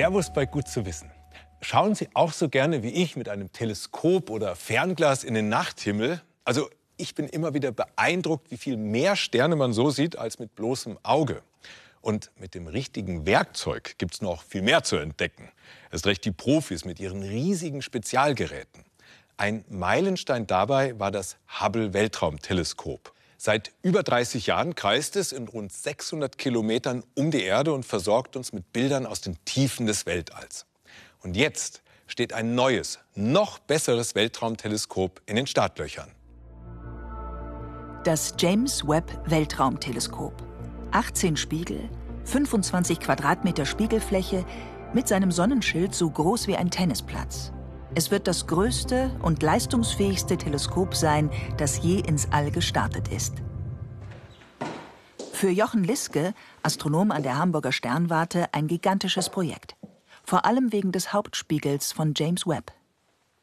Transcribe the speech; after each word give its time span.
Servus 0.00 0.32
bei 0.32 0.46
Gut 0.46 0.66
zu 0.66 0.86
wissen. 0.86 1.10
Schauen 1.60 1.94
Sie 1.94 2.08
auch 2.14 2.32
so 2.32 2.48
gerne 2.48 2.82
wie 2.82 2.88
ich 2.88 3.16
mit 3.16 3.28
einem 3.28 3.52
Teleskop 3.52 4.30
oder 4.30 4.56
Fernglas 4.56 5.24
in 5.24 5.34
den 5.34 5.50
Nachthimmel? 5.50 6.22
Also 6.42 6.70
ich 6.96 7.14
bin 7.14 7.28
immer 7.28 7.52
wieder 7.52 7.70
beeindruckt, 7.70 8.50
wie 8.50 8.56
viel 8.56 8.78
mehr 8.78 9.14
Sterne 9.14 9.56
man 9.56 9.74
so 9.74 9.90
sieht 9.90 10.16
als 10.16 10.38
mit 10.38 10.54
bloßem 10.54 10.98
Auge. 11.02 11.42
Und 12.00 12.30
mit 12.36 12.54
dem 12.54 12.66
richtigen 12.66 13.26
Werkzeug 13.26 13.96
gibt 13.98 14.14
es 14.14 14.22
noch 14.22 14.42
viel 14.42 14.62
mehr 14.62 14.82
zu 14.84 14.96
entdecken. 14.96 15.50
Erst 15.92 16.06
recht 16.06 16.24
die 16.24 16.32
Profis 16.32 16.86
mit 16.86 16.98
ihren 16.98 17.22
riesigen 17.22 17.82
Spezialgeräten. 17.82 18.86
Ein 19.36 19.66
Meilenstein 19.68 20.46
dabei 20.46 20.98
war 20.98 21.10
das 21.10 21.36
Hubble 21.60 21.92
Weltraumteleskop. 21.92 23.12
Seit 23.42 23.72
über 23.80 24.02
30 24.02 24.48
Jahren 24.48 24.74
kreist 24.74 25.16
es 25.16 25.32
in 25.32 25.48
rund 25.48 25.72
600 25.72 26.36
Kilometern 26.36 27.02
um 27.14 27.30
die 27.30 27.42
Erde 27.42 27.72
und 27.72 27.86
versorgt 27.86 28.36
uns 28.36 28.52
mit 28.52 28.70
Bildern 28.70 29.06
aus 29.06 29.22
den 29.22 29.42
Tiefen 29.46 29.86
des 29.86 30.04
Weltalls. 30.04 30.66
Und 31.22 31.38
jetzt 31.38 31.80
steht 32.06 32.34
ein 32.34 32.54
neues, 32.54 32.98
noch 33.14 33.58
besseres 33.58 34.14
Weltraumteleskop 34.14 35.22
in 35.24 35.36
den 35.36 35.46
Startlöchern. 35.46 36.10
Das 38.04 38.34
James 38.38 38.86
Webb 38.86 39.10
Weltraumteleskop. 39.24 40.34
18 40.90 41.38
Spiegel, 41.38 41.88
25 42.26 43.00
Quadratmeter 43.00 43.64
Spiegelfläche 43.64 44.44
mit 44.92 45.08
seinem 45.08 45.32
Sonnenschild 45.32 45.94
so 45.94 46.10
groß 46.10 46.46
wie 46.46 46.56
ein 46.56 46.70
Tennisplatz. 46.70 47.52
Es 47.92 48.12
wird 48.12 48.28
das 48.28 48.46
größte 48.46 49.10
und 49.20 49.42
leistungsfähigste 49.42 50.36
Teleskop 50.36 50.94
sein, 50.94 51.28
das 51.56 51.82
je 51.82 51.98
ins 51.98 52.30
All 52.30 52.52
gestartet 52.52 53.08
ist. 53.08 53.34
Für 55.32 55.50
Jochen 55.50 55.82
Liske, 55.82 56.34
Astronom 56.62 57.10
an 57.10 57.24
der 57.24 57.36
Hamburger 57.36 57.72
Sternwarte, 57.72 58.54
ein 58.54 58.68
gigantisches 58.68 59.28
Projekt. 59.28 59.74
Vor 60.22 60.44
allem 60.44 60.72
wegen 60.72 60.92
des 60.92 61.12
Hauptspiegels 61.12 61.90
von 61.90 62.12
James 62.14 62.46
Webb. 62.46 62.70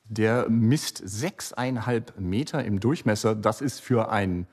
Der 0.06 0.48
misst 0.48 1.02
sechseinhalb 1.04 2.18
Meter 2.18 2.64
im 2.64 2.80
Durchmesser. 2.80 3.36
Das 3.36 3.60
ist 3.60 3.82
für 3.82 4.10
ein 4.10 4.48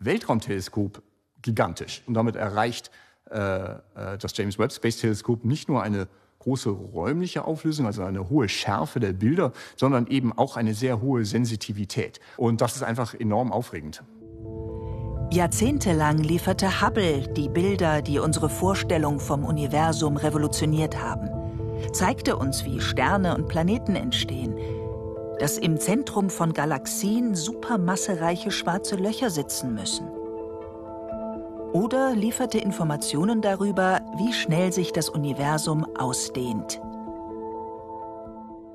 Weltraumteleskop 0.00 1.02
gigantisch. 1.42 2.02
Und 2.06 2.14
damit 2.14 2.34
erreicht 2.34 2.90
äh, 3.30 3.36
äh 3.38 4.18
das 4.18 4.36
James 4.36 4.58
Webb 4.58 4.72
Space 4.72 4.96
Teleskop 4.96 5.44
nicht 5.44 5.68
nur 5.68 5.84
eine 5.84 6.08
große 6.46 6.70
räumliche 6.70 7.44
Auflösung, 7.44 7.86
also 7.86 8.04
eine 8.04 8.30
hohe 8.30 8.48
Schärfe 8.48 9.00
der 9.00 9.12
Bilder, 9.12 9.52
sondern 9.74 10.06
eben 10.06 10.32
auch 10.32 10.56
eine 10.56 10.74
sehr 10.74 11.00
hohe 11.00 11.24
Sensitivität. 11.24 12.20
Und 12.36 12.60
das 12.60 12.76
ist 12.76 12.84
einfach 12.84 13.14
enorm 13.14 13.50
aufregend. 13.50 14.04
Jahrzehntelang 15.32 16.18
lieferte 16.18 16.80
Hubble 16.80 17.26
die 17.34 17.48
Bilder, 17.48 18.00
die 18.00 18.20
unsere 18.20 18.48
Vorstellung 18.48 19.18
vom 19.18 19.44
Universum 19.44 20.16
revolutioniert 20.16 21.02
haben. 21.02 21.28
Zeigte 21.92 22.36
uns, 22.36 22.64
wie 22.64 22.80
Sterne 22.80 23.34
und 23.34 23.48
Planeten 23.48 23.96
entstehen, 23.96 24.54
dass 25.40 25.58
im 25.58 25.78
Zentrum 25.80 26.30
von 26.30 26.52
Galaxien 26.52 27.34
supermassereiche 27.34 28.52
schwarze 28.52 28.94
Löcher 28.94 29.30
sitzen 29.30 29.74
müssen 29.74 30.15
oder 31.76 32.14
lieferte 32.16 32.56
Informationen 32.56 33.42
darüber, 33.42 34.00
wie 34.16 34.32
schnell 34.32 34.72
sich 34.72 34.94
das 34.94 35.10
Universum 35.10 35.84
ausdehnt. 35.98 36.80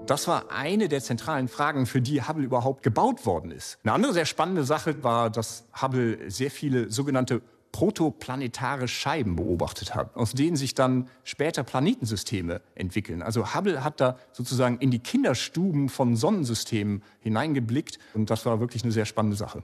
Das 0.06 0.28
war 0.28 0.52
eine 0.52 0.88
der 0.88 1.02
zentralen 1.02 1.48
Fragen, 1.48 1.88
für 1.88 2.00
die 2.00 2.22
Hubble 2.22 2.46
überhaupt 2.46 2.84
gebaut 2.84 3.26
worden 3.26 3.50
ist. 3.50 3.80
Eine 3.84 3.94
andere 3.94 4.14
sehr 4.14 4.28
spannende 4.28 4.64
Sache 4.64 5.04
war, 5.04 5.32
dass 5.32 5.66
Hubble 5.82 6.30
sehr 6.30 6.52
viele 6.52 6.92
sogenannte 6.92 7.42
protoplanetare 7.72 8.88
Scheiben 8.88 9.36
beobachtet 9.36 9.96
hat, 9.96 10.16
aus 10.16 10.34
denen 10.34 10.56
sich 10.56 10.76
dann 10.76 11.08
später 11.24 11.64
Planetensysteme 11.64 12.62
entwickeln. 12.76 13.24
Also 13.24 13.56
Hubble 13.56 13.84
hat 13.84 14.00
da 14.00 14.20
sozusagen 14.32 14.78
in 14.78 14.92
die 14.92 15.00
Kinderstuben 15.00 15.90
von 15.90 16.16
Sonnensystemen 16.16 17.02
hineingeblickt 17.22 17.98
und 18.14 18.30
das 18.30 18.46
war 18.46 18.60
wirklich 18.60 18.84
eine 18.84 18.92
sehr 18.92 19.06
spannende 19.06 19.38
Sache. 19.38 19.64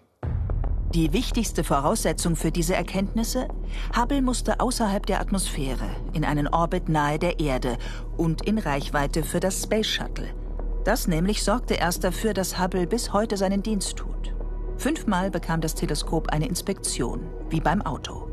Die 0.94 1.12
wichtigste 1.12 1.66
Voraussetzung 1.66 2.38
für 2.38 2.50
diese 2.50 2.74
Erkenntnisse? 2.74 3.50
Hubble 3.96 4.22
musste 4.22 4.62
außerhalb 4.62 5.06
der 5.06 5.20
Atmosphäre, 5.20 5.90
in 6.14 6.24
einen 6.24 6.48
Orbit 6.48 6.88
nahe 6.88 7.20
der 7.20 7.42
Erde 7.42 7.78
und 8.16 8.48
in 8.48 8.58
Reichweite 8.58 9.24
für 9.24 9.42
das 9.42 9.64
Space 9.64 9.88
Shuttle. 9.88 10.30
Das 10.86 11.08
nämlich 11.08 11.44
sorgte 11.44 11.74
erst 11.74 12.06
dafür, 12.06 12.34
dass 12.34 12.58
Hubble 12.58 12.88
bis 12.88 13.12
heute 13.12 13.36
seinen 13.36 13.62
Dienst 13.64 13.98
tut. 13.98 14.34
Fünfmal 14.78 15.30
bekam 15.30 15.60
das 15.60 15.76
Teleskop 15.76 16.30
eine 16.30 16.48
Inspektion, 16.48 17.28
wie 17.50 17.60
beim 17.60 17.82
Auto. 17.82 18.30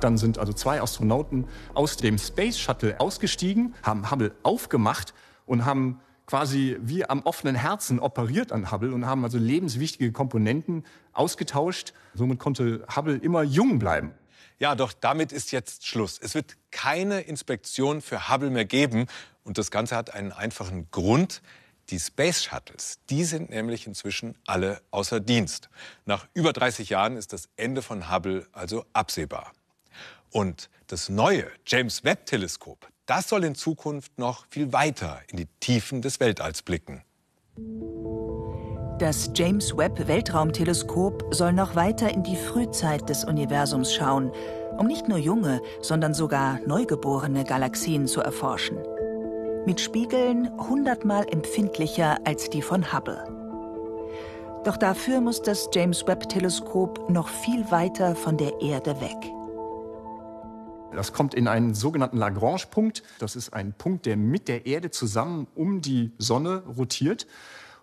Dann 0.00 0.18
sind 0.18 0.38
also 0.38 0.52
zwei 0.52 0.82
Astronauten 0.82 1.46
aus 1.74 1.96
dem 1.96 2.18
Space 2.18 2.58
Shuttle 2.58 2.98
ausgestiegen, 2.98 3.76
haben 3.84 4.10
Hubble 4.10 4.32
aufgemacht 4.42 5.14
und 5.46 5.64
haben 5.64 6.00
quasi 6.32 6.78
wie 6.80 7.04
am 7.04 7.20
offenen 7.24 7.54
Herzen 7.54 8.00
operiert 8.00 8.52
an 8.52 8.72
Hubble 8.72 8.94
und 8.94 9.04
haben 9.04 9.22
also 9.22 9.36
lebenswichtige 9.36 10.12
Komponenten 10.12 10.82
ausgetauscht. 11.12 11.92
Somit 12.14 12.38
konnte 12.38 12.86
Hubble 12.96 13.16
immer 13.16 13.42
jung 13.42 13.78
bleiben. 13.78 14.14
Ja, 14.58 14.74
doch 14.74 14.94
damit 14.94 15.30
ist 15.30 15.52
jetzt 15.52 15.86
Schluss. 15.86 16.18
Es 16.18 16.34
wird 16.34 16.56
keine 16.70 17.20
Inspektion 17.20 18.00
für 18.00 18.30
Hubble 18.30 18.48
mehr 18.48 18.64
geben. 18.64 19.08
Und 19.44 19.58
das 19.58 19.70
Ganze 19.70 19.94
hat 19.94 20.14
einen 20.14 20.32
einfachen 20.32 20.90
Grund. 20.90 21.42
Die 21.90 22.00
Space 22.00 22.44
Shuttles, 22.44 23.00
die 23.10 23.24
sind 23.24 23.50
nämlich 23.50 23.86
inzwischen 23.86 24.34
alle 24.46 24.80
außer 24.90 25.20
Dienst. 25.20 25.68
Nach 26.06 26.26
über 26.32 26.54
30 26.54 26.88
Jahren 26.88 27.18
ist 27.18 27.34
das 27.34 27.50
Ende 27.56 27.82
von 27.82 28.10
Hubble 28.10 28.46
also 28.52 28.86
absehbar. 28.94 29.52
Und 30.30 30.70
das 30.86 31.10
neue 31.10 31.50
James 31.66 32.04
Webb 32.04 32.24
Teleskop, 32.24 32.88
das 33.06 33.28
soll 33.28 33.44
in 33.44 33.54
Zukunft 33.54 34.18
noch 34.18 34.46
viel 34.48 34.72
weiter 34.72 35.20
in 35.28 35.36
die 35.36 35.48
Tiefen 35.60 36.02
des 36.02 36.20
Weltalls 36.20 36.62
blicken. 36.62 37.02
Das 38.98 39.30
James 39.34 39.76
Webb 39.76 40.06
Weltraumteleskop 40.06 41.34
soll 41.34 41.52
noch 41.52 41.74
weiter 41.74 42.12
in 42.12 42.22
die 42.22 42.36
Frühzeit 42.36 43.08
des 43.08 43.24
Universums 43.24 43.92
schauen, 43.92 44.30
um 44.78 44.86
nicht 44.86 45.08
nur 45.08 45.18
junge, 45.18 45.60
sondern 45.80 46.14
sogar 46.14 46.60
neugeborene 46.66 47.44
Galaxien 47.44 48.06
zu 48.06 48.20
erforschen. 48.20 48.78
Mit 49.66 49.80
Spiegeln 49.80 50.50
hundertmal 50.68 51.26
empfindlicher 51.28 52.18
als 52.24 52.50
die 52.50 52.62
von 52.62 52.92
Hubble. 52.92 53.24
Doch 54.64 54.76
dafür 54.76 55.20
muss 55.20 55.42
das 55.42 55.68
James 55.72 56.06
Webb 56.06 56.28
Teleskop 56.28 57.10
noch 57.10 57.28
viel 57.28 57.68
weiter 57.70 58.14
von 58.14 58.36
der 58.36 58.60
Erde 58.60 59.00
weg. 59.00 59.32
Das 60.94 61.12
kommt 61.12 61.34
in 61.34 61.48
einen 61.48 61.74
sogenannten 61.74 62.18
Lagrange-Punkt. 62.18 63.02
Das 63.18 63.36
ist 63.36 63.52
ein 63.52 63.72
Punkt, 63.72 64.06
der 64.06 64.16
mit 64.16 64.48
der 64.48 64.66
Erde 64.66 64.90
zusammen 64.90 65.46
um 65.54 65.80
die 65.80 66.12
Sonne 66.18 66.62
rotiert. 66.76 67.26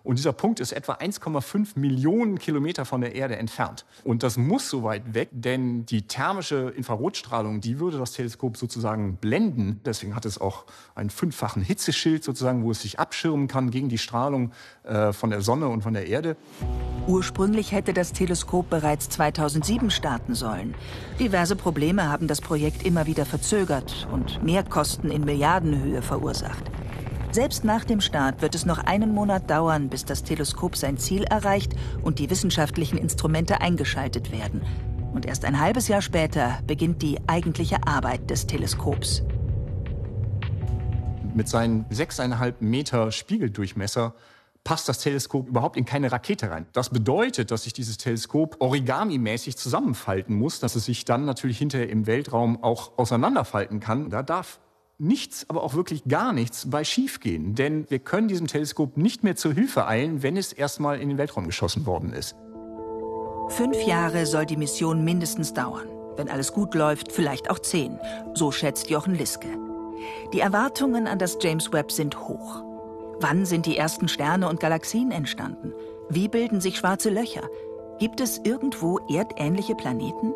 Und 0.02 0.18
dieser 0.18 0.32
Punkt 0.32 0.60
ist 0.60 0.72
etwa 0.72 0.94
1,5 0.94 1.78
Millionen 1.78 2.38
Kilometer 2.38 2.84
von 2.84 3.00
der 3.00 3.14
Erde 3.14 3.36
entfernt. 3.36 3.84
Und 4.04 4.22
das 4.22 4.36
muss 4.36 4.68
so 4.68 4.82
weit 4.82 5.14
weg, 5.14 5.28
denn 5.32 5.86
die 5.86 6.02
thermische 6.02 6.72
Infrarotstrahlung, 6.76 7.60
die 7.60 7.78
würde 7.78 7.98
das 7.98 8.12
Teleskop 8.12 8.56
sozusagen 8.56 9.16
blenden. 9.16 9.80
Deswegen 9.84 10.14
hat 10.14 10.24
es 10.24 10.40
auch 10.40 10.64
einen 10.94 11.10
fünffachen 11.10 11.62
Hitzeschild 11.62 12.24
sozusagen, 12.24 12.64
wo 12.64 12.70
es 12.70 12.82
sich 12.82 12.98
abschirmen 12.98 13.48
kann 13.48 13.70
gegen 13.70 13.88
die 13.88 13.98
Strahlung 13.98 14.52
äh, 14.84 15.12
von 15.12 15.30
der 15.30 15.42
Sonne 15.42 15.68
und 15.68 15.82
von 15.82 15.94
der 15.94 16.06
Erde. 16.06 16.36
Ursprünglich 17.06 17.72
hätte 17.72 17.92
das 17.92 18.12
Teleskop 18.12 18.70
bereits 18.70 19.08
2007 19.08 19.90
starten 19.90 20.34
sollen. 20.34 20.74
Diverse 21.18 21.56
Probleme 21.56 22.08
haben 22.08 22.28
das 22.28 22.40
Projekt 22.40 22.86
immer 22.86 23.06
wieder 23.06 23.26
verzögert 23.26 24.08
und 24.12 24.42
Mehrkosten 24.44 25.10
in 25.10 25.24
Milliardenhöhe 25.24 26.02
verursacht. 26.02 26.70
Selbst 27.32 27.62
nach 27.62 27.84
dem 27.84 28.00
Start 28.00 28.42
wird 28.42 28.56
es 28.56 28.66
noch 28.66 28.78
einen 28.78 29.14
Monat 29.14 29.48
dauern, 29.48 29.88
bis 29.88 30.04
das 30.04 30.24
Teleskop 30.24 30.74
sein 30.74 30.98
Ziel 30.98 31.22
erreicht 31.22 31.74
und 32.02 32.18
die 32.18 32.28
wissenschaftlichen 32.28 32.98
Instrumente 32.98 33.60
eingeschaltet 33.60 34.32
werden. 34.32 34.62
Und 35.14 35.26
erst 35.26 35.44
ein 35.44 35.60
halbes 35.60 35.86
Jahr 35.86 36.02
später 36.02 36.58
beginnt 36.66 37.02
die 37.02 37.18
eigentliche 37.28 37.86
Arbeit 37.86 38.30
des 38.30 38.48
Teleskops. 38.48 39.22
Mit 41.32 41.48
seinen 41.48 41.86
sechseinhalb 41.90 42.60
Meter 42.62 43.12
Spiegeldurchmesser 43.12 44.12
passt 44.64 44.88
das 44.88 44.98
Teleskop 44.98 45.48
überhaupt 45.48 45.76
in 45.76 45.84
keine 45.84 46.10
Rakete 46.10 46.50
rein. 46.50 46.66
Das 46.72 46.90
bedeutet, 46.90 47.52
dass 47.52 47.62
sich 47.62 47.72
dieses 47.72 47.96
Teleskop 47.96 48.56
origami-mäßig 48.58 49.56
zusammenfalten 49.56 50.34
muss, 50.34 50.58
dass 50.58 50.74
es 50.74 50.84
sich 50.84 51.04
dann 51.04 51.26
natürlich 51.26 51.58
hinterher 51.58 51.90
im 51.90 52.08
Weltraum 52.08 52.60
auch 52.64 52.98
auseinanderfalten 52.98 53.78
kann. 53.78 54.10
Da 54.10 54.24
darf 54.24 54.58
nichts, 55.00 55.46
aber 55.48 55.62
auch 55.62 55.74
wirklich 55.74 56.04
gar 56.04 56.32
nichts 56.32 56.68
bei 56.70 56.84
schiefgehen. 56.84 57.54
Denn 57.54 57.86
wir 57.90 57.98
können 57.98 58.28
diesem 58.28 58.46
Teleskop 58.46 58.96
nicht 58.96 59.24
mehr 59.24 59.36
zur 59.36 59.52
Hilfe 59.52 59.86
eilen, 59.86 60.22
wenn 60.22 60.36
es 60.36 60.52
erstmal 60.52 61.00
in 61.00 61.08
den 61.08 61.18
Weltraum 61.18 61.46
geschossen 61.46 61.86
worden 61.86 62.12
ist. 62.12 62.36
Fünf 63.48 63.82
Jahre 63.82 64.26
soll 64.26 64.46
die 64.46 64.56
Mission 64.56 65.04
mindestens 65.04 65.52
dauern. 65.52 65.88
Wenn 66.16 66.28
alles 66.28 66.52
gut 66.52 66.74
läuft, 66.74 67.12
vielleicht 67.12 67.50
auch 67.50 67.58
zehn. 67.58 67.98
So 68.34 68.52
schätzt 68.52 68.90
Jochen 68.90 69.14
Liske. 69.14 69.48
Die 70.32 70.40
Erwartungen 70.40 71.06
an 71.06 71.18
das 71.18 71.38
James 71.40 71.72
Webb 71.72 71.90
sind 71.90 72.18
hoch. 72.28 72.62
Wann 73.20 73.44
sind 73.44 73.66
die 73.66 73.76
ersten 73.76 74.08
Sterne 74.08 74.48
und 74.48 74.60
Galaxien 74.60 75.10
entstanden? 75.10 75.72
Wie 76.08 76.28
bilden 76.28 76.60
sich 76.60 76.78
schwarze 76.78 77.10
Löcher? 77.10 77.42
Gibt 77.98 78.20
es 78.20 78.38
irgendwo 78.38 78.98
erdähnliche 79.08 79.74
Planeten? 79.74 80.32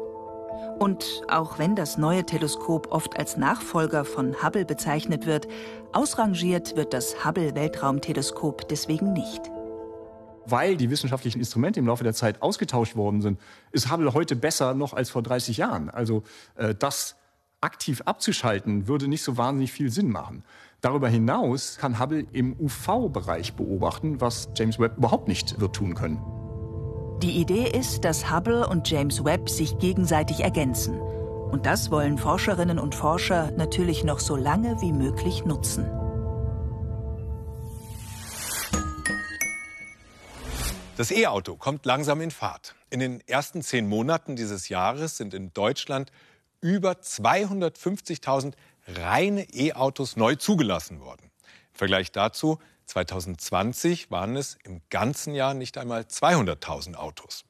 Und 0.78 1.22
auch 1.28 1.58
wenn 1.58 1.76
das 1.76 1.98
neue 1.98 2.24
Teleskop 2.24 2.90
oft 2.90 3.18
als 3.18 3.36
Nachfolger 3.36 4.04
von 4.04 4.42
Hubble 4.42 4.64
bezeichnet 4.64 5.26
wird, 5.26 5.46
ausrangiert 5.92 6.76
wird 6.76 6.92
das 6.92 7.24
Hubble 7.24 7.54
Weltraumteleskop 7.54 8.68
deswegen 8.68 9.12
nicht. 9.12 9.50
Weil 10.46 10.76
die 10.76 10.90
wissenschaftlichen 10.90 11.38
Instrumente 11.38 11.80
im 11.80 11.86
Laufe 11.86 12.04
der 12.04 12.12
Zeit 12.12 12.42
ausgetauscht 12.42 12.96
worden 12.96 13.22
sind, 13.22 13.40
ist 13.72 13.90
Hubble 13.90 14.12
heute 14.12 14.36
besser 14.36 14.74
noch 14.74 14.92
als 14.92 15.10
vor 15.10 15.22
30 15.22 15.56
Jahren. 15.56 15.88
Also 15.88 16.22
äh, 16.56 16.74
das 16.74 17.16
aktiv 17.60 18.02
abzuschalten, 18.04 18.86
würde 18.88 19.08
nicht 19.08 19.22
so 19.22 19.38
wahnsinnig 19.38 19.72
viel 19.72 19.90
Sinn 19.90 20.10
machen. 20.10 20.44
Darüber 20.82 21.08
hinaus 21.08 21.78
kann 21.80 21.98
Hubble 21.98 22.26
im 22.32 22.54
UV-Bereich 22.60 23.54
beobachten, 23.54 24.20
was 24.20 24.50
James 24.54 24.78
Webb 24.78 24.98
überhaupt 24.98 25.28
nicht 25.28 25.58
wird 25.58 25.74
tun 25.74 25.94
können. 25.94 26.43
Die 27.22 27.40
Idee 27.40 27.68
ist, 27.68 28.04
dass 28.04 28.30
Hubble 28.30 28.66
und 28.66 28.90
James 28.90 29.24
Webb 29.24 29.48
sich 29.48 29.78
gegenseitig 29.78 30.40
ergänzen. 30.40 31.00
Und 31.00 31.66
das 31.66 31.90
wollen 31.90 32.18
Forscherinnen 32.18 32.78
und 32.78 32.94
Forscher 32.94 33.52
natürlich 33.52 34.04
noch 34.04 34.18
so 34.18 34.36
lange 34.36 34.80
wie 34.80 34.92
möglich 34.92 35.44
nutzen. 35.44 35.88
Das 40.96 41.10
E-Auto 41.10 41.56
kommt 41.56 41.86
langsam 41.86 42.20
in 42.20 42.30
Fahrt. 42.30 42.74
In 42.90 43.00
den 43.00 43.20
ersten 43.26 43.62
zehn 43.62 43.88
Monaten 43.88 44.36
dieses 44.36 44.68
Jahres 44.68 45.16
sind 45.16 45.34
in 45.34 45.52
Deutschland 45.52 46.12
über 46.60 46.92
250.000 46.92 48.54
reine 48.86 49.42
E-Autos 49.52 50.16
neu 50.16 50.34
zugelassen 50.34 51.00
worden. 51.00 51.30
Im 51.72 51.78
Vergleich 51.78 52.12
dazu 52.12 52.58
2020 52.86 54.10
waren 54.10 54.36
es 54.36 54.58
im 54.64 54.80
ganzen 54.90 55.34
Jahr 55.34 55.54
nicht 55.54 55.78
einmal 55.78 56.02
200.000 56.02 56.94
Autos. 56.94 57.44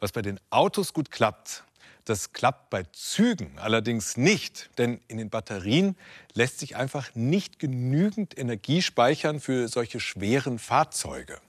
Was 0.00 0.12
bei 0.12 0.22
den 0.22 0.38
Autos 0.50 0.92
gut 0.92 1.10
klappt, 1.10 1.64
das 2.04 2.32
klappt 2.32 2.70
bei 2.70 2.84
Zügen 2.92 3.58
allerdings 3.58 4.16
nicht, 4.16 4.70
denn 4.78 5.00
in 5.08 5.18
den 5.18 5.28
Batterien 5.28 5.96
lässt 6.34 6.60
sich 6.60 6.76
einfach 6.76 7.14
nicht 7.14 7.58
genügend 7.58 8.38
Energie 8.38 8.80
speichern 8.80 9.40
für 9.40 9.66
solche 9.68 9.98
schweren 9.98 10.58
Fahrzeuge. 10.58 11.40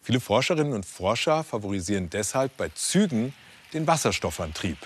Viele 0.00 0.20
Forscherinnen 0.20 0.72
und 0.72 0.86
Forscher 0.86 1.44
favorisieren 1.44 2.08
deshalb 2.08 2.56
bei 2.56 2.70
Zügen 2.70 3.34
den 3.74 3.86
Wasserstoffantrieb. 3.86 4.78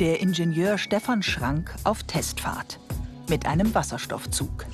Der 0.00 0.20
Ingenieur 0.20 0.76
Stefan 0.76 1.22
Schrank 1.22 1.74
auf 1.82 2.02
Testfahrt 2.02 2.78
mit 3.30 3.46
einem 3.46 3.74
Wasserstoffzug. 3.74 4.66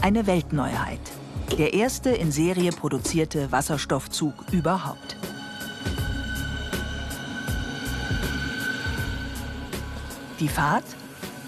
Eine 0.00 0.28
Weltneuheit. 0.28 1.00
Der 1.58 1.74
erste 1.74 2.10
in 2.10 2.30
Serie 2.30 2.70
produzierte 2.70 3.50
Wasserstoffzug 3.50 4.34
überhaupt. 4.52 5.16
Die 10.38 10.48
Fahrt 10.48 10.86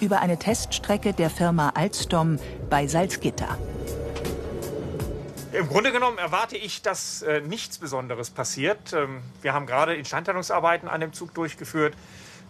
über 0.00 0.18
eine 0.18 0.40
Teststrecke 0.40 1.12
der 1.12 1.30
Firma 1.30 1.70
Alstom 1.76 2.40
bei 2.68 2.88
Salzgitter. 2.88 3.56
Im 5.56 5.68
Grunde 5.68 5.90
genommen 5.90 6.18
erwarte 6.18 6.58
ich, 6.58 6.82
dass 6.82 7.22
äh, 7.22 7.40
nichts 7.40 7.78
Besonderes 7.78 8.28
passiert. 8.28 8.92
Ähm, 8.92 9.22
wir 9.40 9.54
haben 9.54 9.64
gerade 9.64 9.94
Instandhaltungsarbeiten 9.94 10.86
an 10.86 11.00
dem 11.00 11.14
Zug 11.14 11.32
durchgeführt, 11.32 11.94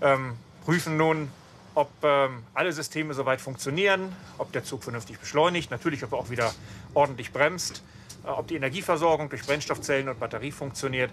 ähm, 0.01 0.37
prüfen 0.65 0.97
nun, 0.97 1.31
ob 1.77 1.89
ähm, 2.03 2.43
alle 2.53 2.73
Systeme 2.73 3.15
soweit 3.15 3.41
funktionieren, 3.41 4.15
ob 4.39 4.51
der 4.51 4.65
Zug 4.65 4.83
vernünftig 4.83 5.21
beschleunigt, 5.21 5.71
natürlich, 5.71 6.03
ob 6.03 6.13
er 6.13 6.19
auch 6.19 6.31
wieder 6.31 6.53
ordentlich 6.95 7.33
bremst, 7.33 7.85
äh, 8.25 8.29
ob 8.29 8.49
die 8.49 8.57
Energieversorgung 8.57 9.29
durch 9.29 9.47
Brennstoffzellen 9.47 10.09
und 10.09 10.19
Batterie 10.19 10.51
funktioniert. 10.51 11.13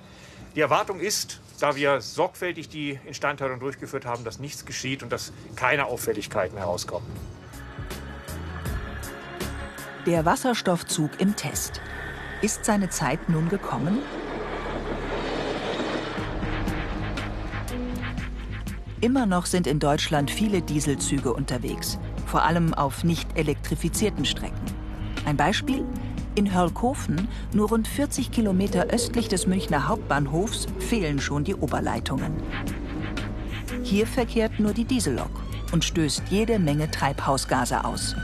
Die 0.55 0.61
Erwartung 0.61 0.99
ist, 0.99 1.41
da 1.59 1.75
wir 1.75 2.01
sorgfältig 2.01 2.69
die 2.69 2.99
Instandhaltung 3.05 3.59
durchgeführt 3.59 4.07
haben, 4.07 4.23
dass 4.23 4.39
nichts 4.39 4.65
geschieht 4.65 5.03
und 5.03 5.11
dass 5.11 5.31
keine 5.55 5.85
Auffälligkeiten 5.85 6.57
herauskommen. 6.57 7.05
Der 10.05 10.25
Wasserstoffzug 10.25 11.21
im 11.21 11.37
Test. 11.37 11.79
Ist 12.41 12.65
seine 12.65 12.89
Zeit 12.89 13.29
nun 13.29 13.47
gekommen? 13.47 13.99
Immer 18.99 19.25
noch 19.25 19.45
sind 19.45 19.65
in 19.65 19.79
Deutschland 19.79 20.29
viele 20.29 20.61
Dieselzüge 20.61 21.31
unterwegs, 21.31 21.99
vor 22.25 22.43
allem 22.43 22.73
auf 22.73 23.05
nicht 23.05 23.37
elektrifizierten 23.37 24.25
Strecken. 24.25 24.65
Ein 25.23 25.37
Beispiel? 25.37 25.85
In 26.35 26.53
Hörlkofen, 26.53 27.29
nur 27.53 27.69
rund 27.69 27.87
40 27.87 28.29
Kilometer 28.29 28.87
östlich 28.87 29.29
des 29.29 29.47
Münchner 29.47 29.87
Hauptbahnhofs, 29.87 30.67
fehlen 30.79 31.21
schon 31.21 31.45
die 31.45 31.55
Oberleitungen. 31.55 32.33
Hier 33.83 34.05
verkehrt 34.05 34.59
nur 34.59 34.73
die 34.73 34.85
Diesellok 34.85 35.31
und 35.71 35.85
stößt 35.85 36.23
jede 36.29 36.59
Menge 36.59 36.91
Treibhausgase 36.91 37.85
aus. 37.85 38.17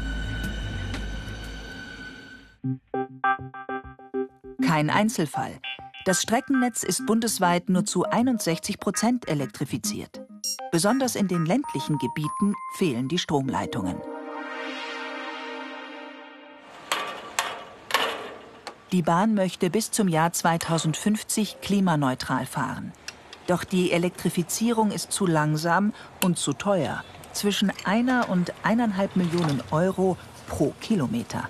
Kein 4.65 4.89
Einzelfall. 4.89 5.59
Das 6.05 6.21
Streckennetz 6.21 6.83
ist 6.83 7.05
bundesweit 7.05 7.69
nur 7.69 7.85
zu 7.85 8.03
61 8.03 8.79
Prozent 8.79 9.27
elektrifiziert. 9.29 10.21
Besonders 10.71 11.15
in 11.15 11.27
den 11.27 11.45
ländlichen 11.45 11.97
Gebieten 11.97 12.53
fehlen 12.75 13.07
die 13.07 13.17
Stromleitungen. 13.17 13.95
Die 18.91 19.01
Bahn 19.01 19.33
möchte 19.33 19.69
bis 19.69 19.91
zum 19.91 20.07
Jahr 20.07 20.33
2050 20.33 21.61
klimaneutral 21.61 22.45
fahren. 22.45 22.91
Doch 23.47 23.63
die 23.63 23.91
Elektrifizierung 23.91 24.91
ist 24.91 25.11
zu 25.11 25.25
langsam 25.25 25.93
und 26.23 26.37
zu 26.37 26.53
teuer. 26.53 27.03
Zwischen 27.33 27.71
einer 27.85 28.29
und 28.29 28.53
eineinhalb 28.63 29.15
Millionen 29.15 29.61
Euro 29.71 30.17
pro 30.47 30.73
Kilometer 30.81 31.49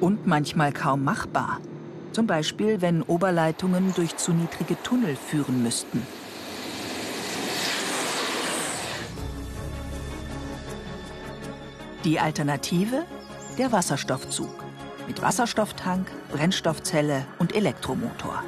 und 0.00 0.26
manchmal 0.26 0.72
kaum 0.72 1.04
machbar. 1.04 1.60
Zum 2.12 2.26
Beispiel, 2.26 2.80
wenn 2.80 3.02
Oberleitungen 3.02 3.94
durch 3.94 4.16
zu 4.16 4.32
niedrige 4.32 4.82
Tunnel 4.82 5.16
führen 5.16 5.62
müssten. 5.62 6.02
Die 12.04 12.18
Alternative? 12.18 13.04
Der 13.58 13.72
Wasserstoffzug. 13.72 14.64
Mit 15.06 15.20
Wasserstofftank, 15.20 16.10
Brennstoffzelle 16.32 17.26
und 17.38 17.54
Elektromotor. 17.54 18.42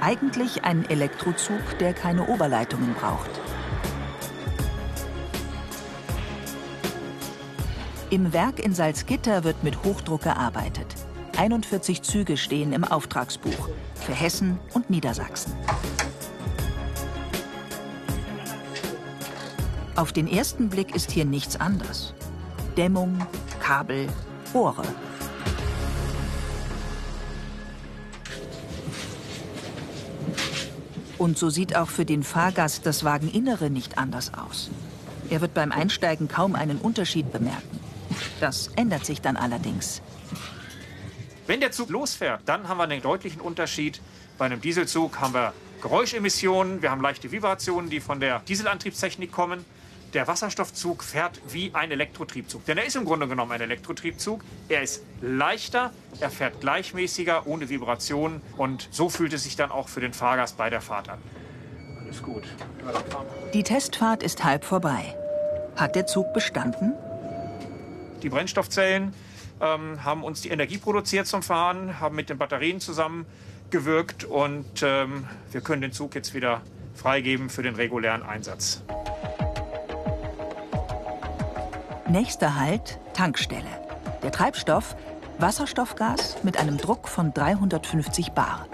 Eigentlich 0.00 0.64
ein 0.64 0.88
Elektrozug, 0.90 1.78
der 1.78 1.94
keine 1.94 2.26
Oberleitungen 2.26 2.94
braucht. 2.94 3.30
Im 8.10 8.32
Werk 8.32 8.58
in 8.58 8.74
Salzgitter 8.74 9.44
wird 9.44 9.64
mit 9.64 9.82
Hochdruck 9.82 10.22
gearbeitet. 10.22 10.86
41 11.38 12.02
Züge 12.02 12.36
stehen 12.36 12.72
im 12.72 12.84
Auftragsbuch 12.84 13.70
für 13.94 14.12
Hessen 14.12 14.58
und 14.74 14.90
Niedersachsen. 14.90 15.54
Auf 19.96 20.12
den 20.12 20.28
ersten 20.28 20.68
Blick 20.68 20.94
ist 20.94 21.10
hier 21.10 21.24
nichts 21.24 21.56
anders. 21.56 22.14
Dämmung, 22.76 23.26
Kabel, 23.60 24.08
Rohre. 24.52 24.84
Und 31.16 31.38
so 31.38 31.48
sieht 31.48 31.74
auch 31.74 31.88
für 31.88 32.04
den 32.04 32.22
Fahrgast 32.22 32.84
das 32.84 33.02
Wageninnere 33.02 33.70
nicht 33.70 33.96
anders 33.96 34.32
aus. 34.34 34.70
Er 35.30 35.40
wird 35.40 35.54
beim 35.54 35.72
Einsteigen 35.72 36.28
kaum 36.28 36.54
einen 36.54 36.78
Unterschied 36.78 37.32
bemerken. 37.32 37.73
Das 38.44 38.68
ändert 38.76 39.06
sich 39.06 39.22
dann 39.22 39.38
allerdings. 39.38 40.02
Wenn 41.46 41.60
der 41.60 41.72
Zug 41.72 41.88
losfährt, 41.88 42.42
dann 42.44 42.68
haben 42.68 42.76
wir 42.76 42.84
einen 42.84 43.00
deutlichen 43.00 43.40
Unterschied. 43.40 44.02
Bei 44.36 44.44
einem 44.44 44.60
Dieselzug 44.60 45.18
haben 45.18 45.32
wir 45.32 45.54
Geräuschemissionen, 45.80 46.82
wir 46.82 46.90
haben 46.90 47.00
leichte 47.00 47.32
Vibrationen, 47.32 47.88
die 47.88 48.00
von 48.00 48.20
der 48.20 48.40
Dieselantriebstechnik 48.40 49.32
kommen. 49.32 49.64
Der 50.12 50.28
Wasserstoffzug 50.28 51.04
fährt 51.04 51.40
wie 51.48 51.70
ein 51.72 51.90
Elektrotriebzug. 51.90 52.66
Denn 52.66 52.76
er 52.76 52.84
ist 52.84 52.96
im 52.96 53.06
Grunde 53.06 53.28
genommen 53.28 53.50
ein 53.50 53.62
Elektrotriebzug. 53.62 54.44
Er 54.68 54.82
ist 54.82 55.02
leichter, 55.22 55.90
er 56.20 56.28
fährt 56.28 56.60
gleichmäßiger, 56.60 57.46
ohne 57.46 57.70
Vibrationen. 57.70 58.42
Und 58.58 58.90
so 58.90 59.08
fühlt 59.08 59.32
es 59.32 59.44
sich 59.44 59.56
dann 59.56 59.70
auch 59.70 59.88
für 59.88 60.02
den 60.02 60.12
Fahrgast 60.12 60.58
bei 60.58 60.68
der 60.68 60.82
Fahrt 60.82 61.08
an. 61.08 61.18
Alles 61.98 62.22
gut. 62.22 62.44
Die 63.54 63.62
Testfahrt 63.62 64.22
ist 64.22 64.44
halb 64.44 64.66
vorbei. 64.66 65.16
Hat 65.76 65.96
der 65.96 66.06
Zug 66.06 66.34
bestanden? 66.34 66.92
Die 68.24 68.30
Brennstoffzellen 68.30 69.12
ähm, 69.60 70.02
haben 70.02 70.24
uns 70.24 70.40
die 70.40 70.48
Energie 70.48 70.78
produziert 70.78 71.26
zum 71.26 71.42
Fahren, 71.42 72.00
haben 72.00 72.16
mit 72.16 72.30
den 72.30 72.38
Batterien 72.38 72.80
zusammengewirkt 72.80 74.24
und 74.24 74.82
ähm, 74.82 75.28
wir 75.52 75.60
können 75.60 75.82
den 75.82 75.92
Zug 75.92 76.14
jetzt 76.14 76.32
wieder 76.32 76.62
freigeben 76.94 77.50
für 77.50 77.62
den 77.62 77.74
regulären 77.74 78.22
Einsatz. 78.22 78.82
Nächster 82.08 82.58
Halt, 82.58 82.98
Tankstelle. 83.12 83.68
Der 84.22 84.32
Treibstoff, 84.32 84.96
Wasserstoffgas 85.38 86.42
mit 86.44 86.56
einem 86.56 86.78
Druck 86.78 87.08
von 87.08 87.34
350 87.34 88.30
bar. 88.32 88.66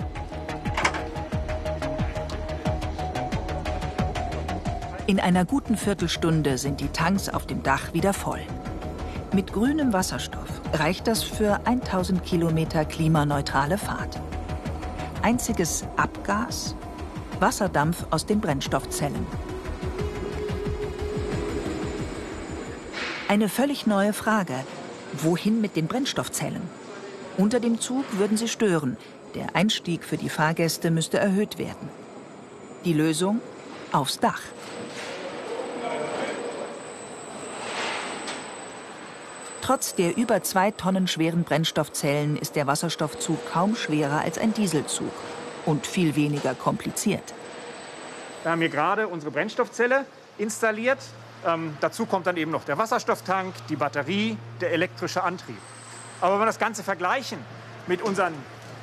In 5.09 5.19
einer 5.19 5.45
guten 5.45 5.77
Viertelstunde 5.77 6.57
sind 6.57 6.81
die 6.81 6.89
Tanks 6.89 7.29
auf 7.29 7.49
dem 7.49 7.65
Dach 7.65 7.93
wieder 7.95 8.13
voll. 8.13 8.43
Mit 9.33 9.53
grünem 9.53 9.93
Wasserstoff 9.93 10.61
reicht 10.73 11.07
das 11.07 11.23
für 11.23 11.61
1000 11.65 12.25
Kilometer 12.25 12.85
klimaneutrale 12.85 13.79
Fahrt. 13.79 14.21
Einziges 15.23 15.85
Abgas? 15.97 16.75
Wasserdampf 17.39 18.07
aus 18.11 18.27
den 18.27 18.41
Brennstoffzellen. 18.41 19.25
Eine 23.29 23.49
völlig 23.49 23.87
neue 23.87 24.13
Frage. 24.13 24.55
Wohin 25.13 25.61
mit 25.61 25.77
den 25.77 25.87
Brennstoffzellen? 25.87 26.63
Unter 27.37 27.61
dem 27.61 27.79
Zug 27.79 28.05
würden 28.19 28.37
sie 28.37 28.49
stören. 28.49 28.97
Der 29.37 29.55
Einstieg 29.55 30.03
für 30.03 30.17
die 30.17 30.29
Fahrgäste 30.29 30.91
müsste 30.91 31.19
erhöht 31.19 31.57
werden. 31.57 31.89
Die 32.85 32.95
Lösung? 32.95 33.41
Aufs 33.93 34.19
Dach. 34.19 34.43
Trotz 39.63 39.95
der 39.95 40.17
über 40.17 40.43
zwei 40.43 40.71
Tonnen 40.71 41.07
schweren 41.07 41.45
Brennstoffzellen 41.45 42.37
ist 42.37 42.57
der 42.57 42.67
Wasserstoffzug 42.67 43.39
kaum 43.53 43.77
schwerer 43.77 44.21
als 44.21 44.39
ein 44.39 44.55
Dieselzug 44.55 45.13
und 45.67 45.87
viel 45.87 46.17
weniger 46.17 46.55
kompliziert. 46.55 47.35
Wir 48.43 48.53
haben 48.53 48.61
hier 48.61 48.71
gerade 48.71 49.07
unsere 49.07 49.31
Brennstoffzelle 49.31 50.07
installiert. 50.39 50.99
Ähm, 51.47 51.77
dazu 51.81 52.07
kommt 52.07 52.27
dann 52.27 52.37
eben 52.37 52.51
noch 52.51 52.65
der 52.65 52.79
Wasserstofftank, 52.79 53.55
die 53.69 53.77
Batterie, 53.77 54.37
der 54.61 54.73
elektrische 54.73 55.23
Antrieb. 55.23 55.59
Aber 56.21 56.35
wenn 56.35 56.43
wir 56.43 56.47
das 56.47 56.59
Ganze 56.59 56.83
vergleichen 56.83 57.39
mit 57.87 58.03
unseren 58.03 58.35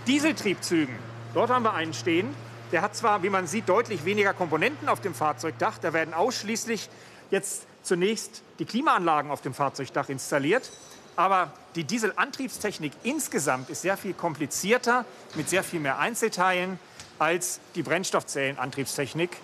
Dieseltriebzügen, 0.08 0.96
dort 1.34 1.50
haben 1.50 1.64
wir 1.64 1.74
einen 1.74 1.94
stehen, 1.94 2.34
der 2.72 2.82
hat 2.82 2.96
zwar, 2.96 3.24
wie 3.24 3.30
man 3.30 3.48
sieht, 3.48 3.70
deutlich 3.70 4.06
weniger 4.06 4.34
Komponenten 4.34 4.90
auf 4.90 5.00
dem 5.00 5.14
Fahrzeugdach. 5.14 5.78
Da 5.78 5.94
werden 5.94 6.14
ausschließlich 6.14 6.90
jetzt 7.32 7.67
zunächst 7.88 8.44
die 8.60 8.66
Klimaanlagen 8.66 9.32
auf 9.32 9.42
dem 9.42 9.54
Fahrzeugdach 9.54 10.10
installiert. 10.10 10.70
Aber 11.16 11.52
die 11.76 11.84
Dieselantriebstechnik 11.84 12.94
insgesamt 13.04 13.70
ist 13.70 13.82
sehr 13.82 13.98
viel 13.98 14.14
komplizierter, 14.14 15.06
mit 15.34 15.50
sehr 15.50 15.64
viel 15.64 15.80
mehr 15.80 15.98
Einzelteilen 15.98 16.80
als 17.18 17.60
die 17.74 17.82
Brennstoffzellenantriebstechnik. 17.82 19.38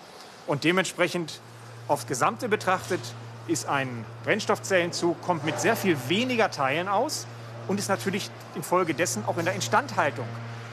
Und 0.46 0.62
dementsprechend 0.62 1.40
aufs 1.88 2.06
Gesamte 2.06 2.48
betrachtet 2.48 3.00
ist 3.48 3.66
ein 3.66 4.04
Brennstoffzellenzug, 4.24 5.20
kommt 5.22 5.44
mit 5.44 5.60
sehr 5.60 5.76
viel 5.76 5.96
weniger 6.08 6.50
Teilen 6.50 6.88
aus 6.88 7.26
und 7.66 7.78
ist 7.78 7.88
natürlich 7.88 8.30
infolgedessen 8.54 9.24
auch 9.26 9.36
in 9.38 9.44
der 9.44 9.54
Instandhaltung 9.54 10.26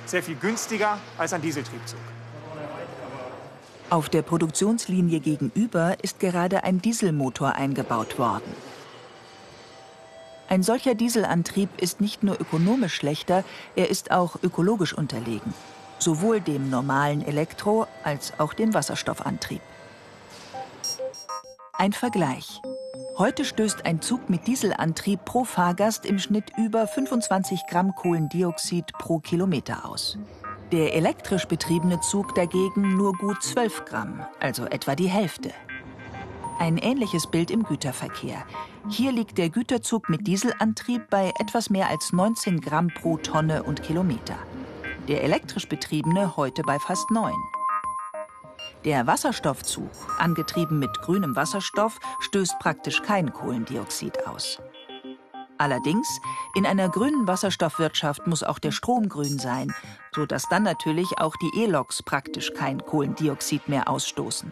sehr 0.06 0.22
viel 0.22 0.36
günstiger 0.36 1.00
als 1.18 1.34
ein 1.34 1.42
Dieseltriebzug. 1.42 2.00
Auf 3.92 4.08
der 4.08 4.22
Produktionslinie 4.22 5.20
gegenüber 5.20 5.98
ist 6.02 6.22
gerade 6.22 6.64
ein 6.64 6.82
Dieselmotor 6.82 7.56
eingebaut 7.56 8.18
worden. 8.18 8.56
Ein 10.48 10.64
solcher 10.64 10.96
Dieselantrieb 10.96 11.68
ist 11.76 12.00
nicht 12.00 12.24
nur 12.24 12.40
ökonomisch 12.40 12.96
schlechter, 12.96 13.44
er 13.76 13.90
ist 13.90 14.12
auch 14.12 14.38
ökologisch 14.44 14.94
unterlegen. 14.94 15.54
Sowohl 16.00 16.40
dem 16.40 16.70
normalen 16.70 17.22
Elektro- 17.22 17.86
als 18.06 18.32
auch 18.40 18.54
dem 18.54 18.74
Wasserstoffantrieb. 18.74 19.62
Ein 21.74 21.92
Vergleich. 21.92 22.62
Heute 23.18 23.44
stößt 23.44 23.86
ein 23.86 24.02
Zug 24.02 24.30
mit 24.30 24.48
Dieselantrieb 24.48 25.26
pro 25.26 25.44
Fahrgast 25.44 26.06
im 26.06 26.18
Schnitt 26.18 26.46
über 26.58 26.88
25 26.88 27.64
Gramm 27.70 27.94
Kohlendioxid 27.94 28.94
pro 28.94 29.20
Kilometer 29.20 29.84
aus. 29.84 30.18
Der 30.72 30.94
elektrisch 30.94 31.48
betriebene 31.48 32.00
Zug 32.00 32.34
dagegen 32.34 32.96
nur 32.96 33.12
gut 33.14 33.44
12 33.44 33.84
Gramm, 33.84 34.26
also 34.40 34.64
etwa 34.66 34.96
die 34.96 35.10
Hälfte. 35.10 35.52
Ein 36.60 36.78
ähnliches 36.78 37.28
Bild 37.28 37.52
im 37.52 37.64
Güterverkehr. 37.64 38.46
Hier 38.88 39.12
liegt 39.12 39.38
der 39.38 39.50
Güterzug 39.50 40.08
mit 40.08 40.28
Dieselantrieb 40.28 41.10
bei 41.10 41.34
etwas 41.40 41.70
mehr 41.70 41.90
als 41.90 42.14
19 42.14 42.62
Gramm 42.62 42.88
pro 42.88 43.18
Tonne 43.18 43.64
und 43.64 43.84
Kilometer. 43.84 44.36
Der 45.10 45.24
elektrisch 45.24 45.68
betriebene 45.68 46.38
heute 46.38 46.62
bei 46.62 46.80
fast 46.80 47.12
9. 47.12 47.34
Der 48.86 49.06
Wasserstoffzug, 49.08 49.92
angetrieben 50.20 50.80
mit 50.80 51.02
grünem 51.02 51.36
Wasserstoff, 51.36 52.00
stößt 52.22 52.60
praktisch 52.60 53.02
kein 53.02 53.34
Kohlendioxid 53.34 54.26
aus. 54.26 54.62
Allerdings, 55.62 56.20
in 56.56 56.66
einer 56.66 56.90
grünen 56.90 57.28
Wasserstoffwirtschaft 57.28 58.26
muss 58.26 58.42
auch 58.42 58.58
der 58.58 58.72
Strom 58.72 59.10
grün 59.10 59.38
sein, 59.38 59.72
sodass 60.12 60.50
dann 60.50 60.64
natürlich 60.64 61.20
auch 61.20 61.36
die 61.36 61.52
E-Loks 61.62 62.02
praktisch 62.02 62.52
kein 62.56 62.84
Kohlendioxid 62.84 63.70
mehr 63.70 63.88
ausstoßen. 63.88 64.52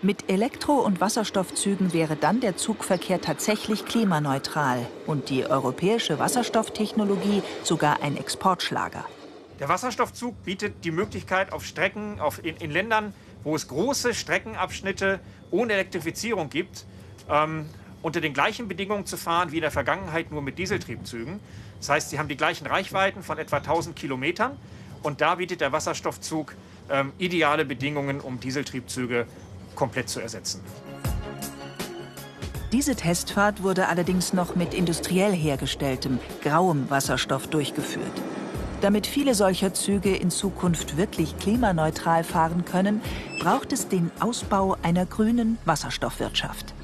Mit 0.00 0.30
Elektro- 0.30 0.78
und 0.78 1.00
Wasserstoffzügen 1.00 1.92
wäre 1.92 2.14
dann 2.14 2.40
der 2.40 2.56
Zugverkehr 2.56 3.20
tatsächlich 3.20 3.84
klimaneutral 3.84 4.86
und 5.08 5.28
die 5.28 5.44
europäische 5.44 6.20
Wasserstofftechnologie 6.20 7.42
sogar 7.64 8.00
ein 8.00 8.16
Exportschlager. 8.16 9.04
Der 9.58 9.68
Wasserstoffzug 9.68 10.40
bietet 10.44 10.84
die 10.84 10.92
Möglichkeit 10.92 11.52
auf 11.52 11.66
Strecken 11.66 12.20
auf, 12.20 12.44
in, 12.44 12.54
in 12.58 12.70
Ländern, 12.70 13.12
wo 13.42 13.56
es 13.56 13.66
große 13.66 14.14
Streckenabschnitte 14.14 15.18
ohne 15.50 15.72
Elektrifizierung 15.72 16.48
gibt, 16.48 16.86
ähm, 17.28 17.66
unter 18.02 18.20
den 18.20 18.32
gleichen 18.32 18.68
Bedingungen 18.68 19.06
zu 19.06 19.16
fahren 19.16 19.52
wie 19.52 19.56
in 19.56 19.62
der 19.62 19.70
Vergangenheit 19.70 20.30
nur 20.30 20.42
mit 20.42 20.58
Dieseltriebzügen. 20.58 21.40
Das 21.78 21.88
heißt, 21.88 22.10
sie 22.10 22.18
haben 22.18 22.28
die 22.28 22.36
gleichen 22.36 22.66
Reichweiten 22.66 23.22
von 23.22 23.38
etwa 23.38 23.58
1000 23.58 23.96
Kilometern 23.96 24.56
und 25.02 25.20
da 25.20 25.36
bietet 25.36 25.60
der 25.60 25.72
Wasserstoffzug 25.72 26.54
ähm, 26.90 27.12
ideale 27.18 27.64
Bedingungen, 27.64 28.20
um 28.20 28.40
Dieseltriebzüge 28.40 29.26
komplett 29.74 30.08
zu 30.08 30.20
ersetzen. 30.20 30.60
Diese 32.72 32.94
Testfahrt 32.94 33.62
wurde 33.64 33.88
allerdings 33.88 34.32
noch 34.32 34.54
mit 34.54 34.74
industriell 34.74 35.32
hergestelltem, 35.32 36.20
grauem 36.42 36.88
Wasserstoff 36.88 37.48
durchgeführt. 37.48 38.12
Damit 38.80 39.06
viele 39.06 39.34
solcher 39.34 39.74
Züge 39.74 40.14
in 40.14 40.30
Zukunft 40.30 40.96
wirklich 40.96 41.36
klimaneutral 41.38 42.24
fahren 42.24 42.64
können, 42.64 43.02
braucht 43.40 43.72
es 43.72 43.88
den 43.88 44.10
Ausbau 44.20 44.76
einer 44.82 45.04
grünen 45.04 45.58
Wasserstoffwirtschaft. 45.64 46.74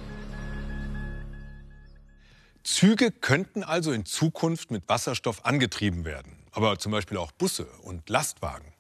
Züge 2.67 3.13
könnten 3.13 3.63
also 3.63 3.93
in 3.93 4.05
Zukunft 4.05 4.73
mit 4.73 4.89
Wasserstoff 4.89 5.45
angetrieben 5.45 6.05
werden, 6.05 6.37
aber 6.51 6.81
zum 6.81 6.91
Beispiel 6.91 7.17
auch 7.17 7.31
Busse 7.31 7.67
und 7.83 8.11
Lastwagen. 8.11 8.73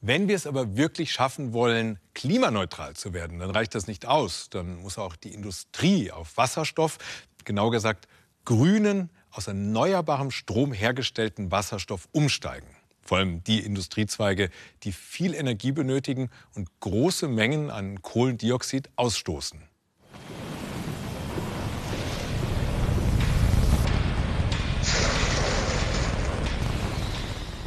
Wenn 0.00 0.28
wir 0.28 0.36
es 0.36 0.46
aber 0.46 0.76
wirklich 0.76 1.10
schaffen 1.10 1.52
wollen, 1.52 1.98
klimaneutral 2.14 2.94
zu 2.94 3.12
werden, 3.12 3.40
dann 3.40 3.50
reicht 3.50 3.74
das 3.74 3.88
nicht 3.88 4.06
aus. 4.06 4.48
Dann 4.48 4.80
muss 4.82 4.96
auch 4.96 5.16
die 5.16 5.34
Industrie 5.34 6.12
auf 6.12 6.36
Wasserstoff, 6.36 6.98
genau 7.44 7.70
gesagt 7.70 8.06
grünen, 8.44 9.10
aus 9.32 9.48
erneuerbarem 9.48 10.30
Strom 10.30 10.72
hergestellten 10.72 11.50
Wasserstoff 11.50 12.08
umsteigen. 12.12 12.68
Vor 13.02 13.18
allem 13.18 13.42
die 13.42 13.58
Industriezweige, 13.58 14.50
die 14.84 14.92
viel 14.92 15.34
Energie 15.34 15.72
benötigen 15.72 16.30
und 16.54 16.68
große 16.78 17.26
Mengen 17.26 17.70
an 17.70 18.02
Kohlendioxid 18.02 18.88
ausstoßen. 18.94 19.69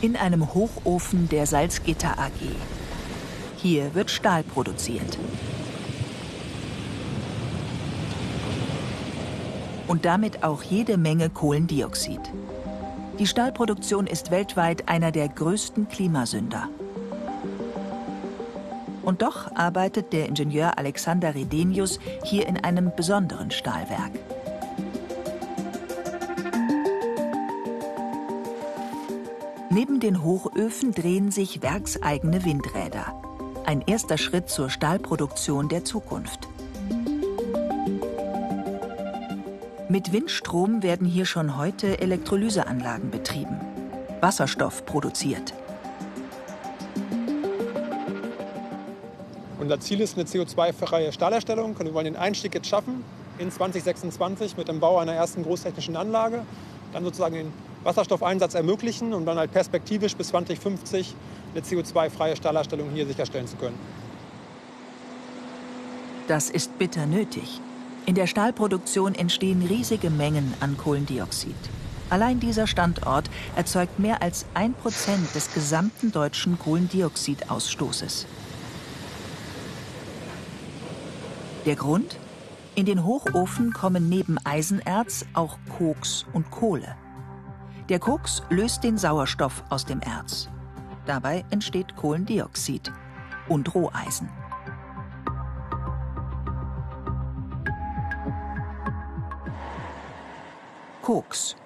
In 0.03 0.17
einem 0.17 0.53
Hochofen 0.53 1.29
der 1.29 1.47
Salzgitter 1.47 2.19
AG. 2.19 2.31
Hier 3.55 3.95
wird 3.95 4.11
Stahl 4.11 4.43
produziert. 4.43 5.17
Und 9.87 10.03
damit 10.03 10.43
auch 10.43 10.61
jede 10.61 10.97
Menge 10.97 11.29
Kohlendioxid. 11.29 12.19
Die 13.17 13.27
Stahlproduktion 13.27 14.05
ist 14.05 14.29
weltweit 14.29 14.89
einer 14.89 15.13
der 15.13 15.29
größten 15.29 15.87
Klimasünder. 15.87 16.67
Und 19.03 19.21
doch 19.21 19.55
arbeitet 19.55 20.11
der 20.11 20.27
Ingenieur 20.27 20.77
Alexander 20.77 21.33
Redenius 21.33 21.99
hier 22.25 22.45
in 22.47 22.57
einem 22.57 22.91
besonderen 22.93 23.51
Stahlwerk. 23.51 24.11
Neben 29.73 29.99
den 29.99 30.23
Hochöfen 30.23 30.91
drehen 30.91 31.31
sich 31.31 31.63
werkseigene 31.63 32.45
Windräder. 32.45 33.19
Ein 33.65 33.81
erster 33.81 34.19
Schritt 34.19 34.47
zur 34.47 34.69
Stahlproduktion 34.69 35.67
der 35.67 35.83
Zukunft. 35.83 36.47
Mit 39.89 40.13
Windstrom 40.13 40.83
werden 40.83 41.07
hier 41.07 41.25
schon 41.25 41.57
heute 41.57 41.99
Elektrolyseanlagen 41.99 43.09
betrieben. 43.09 43.59
Wasserstoff 44.21 44.85
produziert. 44.85 45.55
Unser 49.59 49.79
Ziel 49.79 50.01
ist 50.01 50.15
eine 50.15 50.27
CO2-freie 50.27 51.11
Stahlherstellung 51.11 51.75
und 51.75 51.83
wir 51.83 51.95
wollen 51.95 52.05
den 52.05 52.15
Einstieg 52.15 52.53
jetzt 52.53 52.67
schaffen 52.67 53.03
in 53.39 53.49
2026 53.49 54.55
mit 54.55 54.67
dem 54.67 54.79
Bau 54.79 54.99
einer 54.99 55.13
ersten 55.13 55.41
großtechnischen 55.41 55.95
Anlage, 55.95 56.45
dann 56.91 57.03
sozusagen 57.03 57.33
den 57.33 57.53
Wasserstoffeinsatz 57.83 58.53
ermöglichen, 58.53 59.13
um 59.13 59.25
dann 59.25 59.37
halt 59.37 59.51
perspektivisch 59.51 60.15
bis 60.15 60.29
2050 60.29 61.15
eine 61.53 61.63
CO2-freie 61.63 62.35
Stahlherstellung 62.35 62.89
hier 62.91 63.05
sicherstellen 63.05 63.47
zu 63.47 63.57
können. 63.57 63.77
Das 66.27 66.49
ist 66.49 66.77
bitter 66.79 67.05
nötig. 67.05 67.59
In 68.05 68.15
der 68.15 68.27
Stahlproduktion 68.27 69.15
entstehen 69.15 69.61
riesige 69.61 70.09
Mengen 70.09 70.53
an 70.59 70.77
Kohlendioxid. 70.77 71.55
Allein 72.09 72.39
dieser 72.39 72.67
Standort 72.67 73.29
erzeugt 73.55 73.97
mehr 73.99 74.21
als 74.21 74.45
ein 74.53 74.73
Prozent 74.73 75.33
des 75.35 75.53
gesamten 75.53 76.11
deutschen 76.11 76.59
Kohlendioxidausstoßes. 76.59 78.25
Der 81.65 81.75
Grund? 81.75 82.17
In 82.75 82.85
den 82.85 83.05
Hochofen 83.05 83.71
kommen 83.71 84.09
neben 84.09 84.37
Eisenerz 84.43 85.25
auch 85.33 85.57
Koks 85.77 86.25
und 86.33 86.51
Kohle. 86.51 86.95
Der 87.89 87.99
Koks 87.99 88.41
löst 88.49 88.85
den 88.85 88.97
Sauerstoff 88.97 89.61
aus 89.69 89.85
dem 89.85 89.99
Erz. 89.99 90.47
Dabei 91.05 91.43
entsteht 91.49 91.97
Kohlendioxid 91.97 92.89
und 93.49 93.75
Roheisen. 93.75 94.29
Koks. 101.01 101.57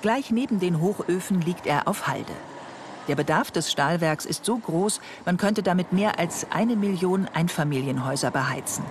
Gleich 0.00 0.30
neben 0.30 0.60
den 0.60 0.80
Hochöfen 0.80 1.42
liegt 1.42 1.66
er 1.66 1.86
auf 1.86 2.06
Halde. 2.06 2.32
Der 3.06 3.16
Bedarf 3.16 3.50
des 3.50 3.70
Stahlwerks 3.70 4.24
ist 4.24 4.46
so 4.46 4.56
groß, 4.56 5.02
man 5.26 5.36
könnte 5.36 5.62
damit 5.62 5.92
mehr 5.92 6.18
als 6.18 6.46
eine 6.50 6.74
Million 6.74 7.28
Einfamilienhäuser 7.34 8.30
beheizen. 8.30 8.82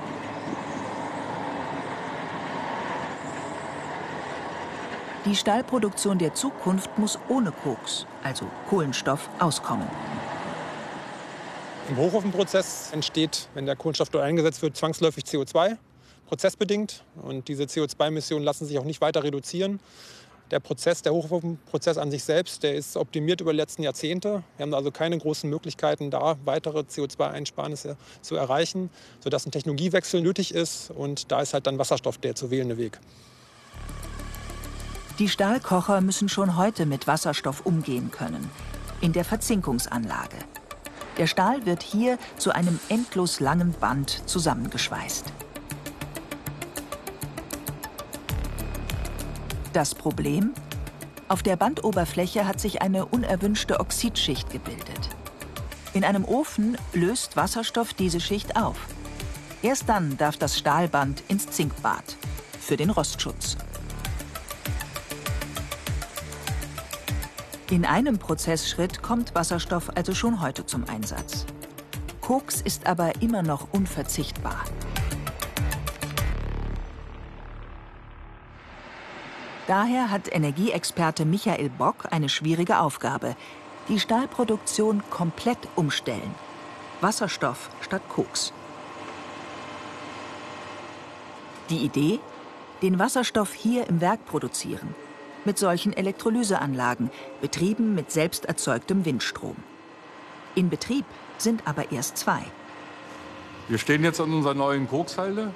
Die 5.26 5.36
Stahlproduktion 5.36 6.18
der 6.18 6.34
Zukunft 6.34 6.98
muss 6.98 7.20
ohne 7.28 7.52
Koks, 7.52 8.06
also 8.24 8.46
Kohlenstoff, 8.70 9.30
auskommen. 9.38 9.86
Im 11.90 11.98
Hochofenprozess 11.98 12.92
entsteht, 12.94 13.50
wenn 13.54 13.66
der 13.66 13.76
Kohlenstoff 13.76 14.10
dort 14.10 14.24
eingesetzt 14.24 14.62
wird, 14.62 14.78
zwangsläufig 14.78 15.26
CO2, 15.26 15.76
prozessbedingt. 16.26 17.04
Und 17.22 17.50
diese 17.50 17.64
CO2-Emissionen 17.64 18.46
lassen 18.46 18.66
sich 18.66 18.80
auch 18.80 18.86
nicht 18.86 19.02
weiter 19.02 19.22
reduzieren. 19.22 19.82
Der 20.52 20.62
Prozess, 20.62 21.02
der 21.02 21.12
Hochofenprozess 21.12 21.98
an 21.98 22.12
sich 22.12 22.24
selbst, 22.24 22.64
der 22.64 22.76
ist 22.76 22.96
optimiert 22.96 23.42
über 23.42 23.52
die 23.52 23.58
letzten 23.58 23.84
Jahrzehnte. 23.84 24.44
Wir 24.56 24.64
haben 24.64 24.74
also 24.74 24.90
keine 24.90 25.18
großen 25.18 25.50
Möglichkeiten, 25.50 26.12
da 26.12 26.38
weitere 26.46 26.80
CO2-Einsparnisse 26.80 27.98
zu 28.22 28.38
erreichen, 28.38 28.90
sodass 29.20 29.46
ein 29.46 29.52
Technologiewechsel 29.52 30.22
nötig 30.22 30.54
ist. 30.54 30.92
Und 30.92 31.30
da 31.30 31.42
ist 31.42 31.54
halt 31.54 31.68
dann 31.68 31.78
Wasserstoff 31.78 32.20
der 32.20 32.36
zu 32.36 32.52
wählende 32.52 32.78
Weg. 32.78 33.02
Die 35.20 35.28
Stahlkocher 35.28 36.00
müssen 36.00 36.30
schon 36.30 36.56
heute 36.56 36.86
mit 36.86 37.06
Wasserstoff 37.06 37.66
umgehen 37.66 38.10
können. 38.10 38.50
In 39.02 39.12
der 39.12 39.26
Verzinkungsanlage. 39.26 40.38
Der 41.18 41.28
Stahl 41.28 41.66
wird 41.66 41.84
hier 41.84 42.18
zu 42.38 42.56
einem 42.56 42.80
endlos 42.88 43.42
langen 43.42 43.74
Band 43.74 44.30
zusammengeschweißt. 44.30 45.26
Das 49.74 49.94
Problem? 49.94 50.54
Auf 51.28 51.44
der 51.44 51.58
Bandoberfläche 51.58 52.48
hat 52.48 52.62
sich 52.62 52.82
eine 52.82 53.06
unerwünschte 53.06 53.82
Oxidschicht 53.82 54.50
gebildet. 54.50 55.10
In 55.94 56.06
einem 56.06 56.24
Ofen 56.24 56.78
löst 56.94 57.36
Wasserstoff 57.36 57.94
diese 57.94 58.22
Schicht 58.22 58.56
auf. 58.56 58.78
Erst 59.62 59.90
dann 59.90 60.16
darf 60.16 60.38
das 60.38 60.58
Stahlband 60.58 61.24
ins 61.28 61.48
Zinkbad 61.48 62.16
für 62.62 62.78
den 62.78 62.90
Rostschutz. 62.90 63.58
In 67.70 67.86
einem 67.86 68.18
Prozessschritt 68.18 69.04
kommt 69.04 69.36
Wasserstoff 69.36 69.92
also 69.96 70.16
schon 70.16 70.42
heute 70.42 70.66
zum 70.66 70.86
Einsatz. 70.90 71.46
Koks 72.20 72.62
ist 72.62 72.88
aber 72.88 73.22
immer 73.22 73.44
noch 73.44 73.68
unverzichtbar. 73.72 74.64
Daher 79.68 80.10
hat 80.10 80.34
Energieexperte 80.34 81.26
Michael 81.26 81.70
Bock 81.70 82.08
eine 82.10 82.28
schwierige 82.28 82.80
Aufgabe. 82.80 83.36
Die 83.88 84.00
Stahlproduktion 84.00 85.04
komplett 85.12 85.60
umstellen. 85.76 86.34
Wasserstoff 87.02 87.70
statt 87.82 88.02
Koks. 88.10 88.52
Die 91.70 91.86
Idee? 91.86 92.20
Den 92.82 92.98
Wasserstoff 92.98 93.54
hier 93.54 93.88
im 93.88 94.02
Werk 94.02 94.26
produzieren 94.26 94.96
mit 95.46 95.58
solchen 95.58 95.94
Elektrolyseanlagen, 95.94 97.12
betrieben 97.42 97.96
mit 97.96 98.12
selbst 98.12 98.46
erzeugtem 98.46 99.06
Windstrom. 99.06 99.56
In 100.56 100.70
Betrieb 100.70 101.06
sind 101.38 101.62
aber 101.66 101.92
erst 101.92 102.18
zwei. 102.18 102.42
Wir 103.68 103.78
stehen 103.78 104.04
jetzt 104.04 104.20
an 104.20 104.34
unserer 104.34 104.56
neuen 104.56 104.88
Kokshalde, 104.88 105.52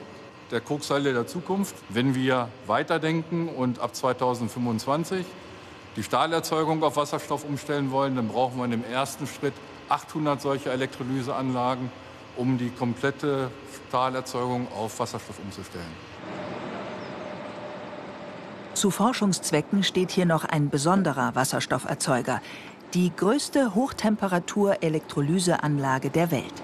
der 0.52 0.62
Kokshalde 0.62 1.14
der 1.14 1.26
Zukunft. 1.28 1.76
Wenn 1.90 2.16
wir 2.16 2.50
weiterdenken 2.68 3.50
und 3.50 3.80
ab 3.80 3.96
2025 3.96 5.26
die 5.96 6.04
Stahlerzeugung 6.04 6.84
auf 6.84 6.96
Wasserstoff 6.96 7.44
umstellen 7.44 7.92
wollen, 7.92 8.16
dann 8.16 8.28
brauchen 8.28 8.58
wir 8.58 8.66
in 8.66 8.72
dem 8.72 8.84
ersten 8.86 9.28
Schritt 9.28 9.54
800 9.90 10.42
solcher 10.42 10.72
Elektrolyseanlagen, 10.72 11.92
um 12.38 12.58
die 12.58 12.70
komplette 12.70 13.50
Stahlerzeugung 13.90 14.68
auf 14.72 15.00
Wasserstoff 15.00 15.40
umzustellen. 15.40 16.13
Zu 18.84 18.92
Forschungszwecken 18.92 19.82
steht 19.82 20.12
hier 20.12 20.26
noch 20.26 20.44
ein 20.44 20.70
besonderer 20.70 21.36
Wasserstofferzeuger, 21.36 22.42
die 22.94 23.16
größte 23.16 23.76
Hochtemperatur-Elektrolyseanlage 23.76 26.10
der 26.10 26.32
Welt. 26.32 26.62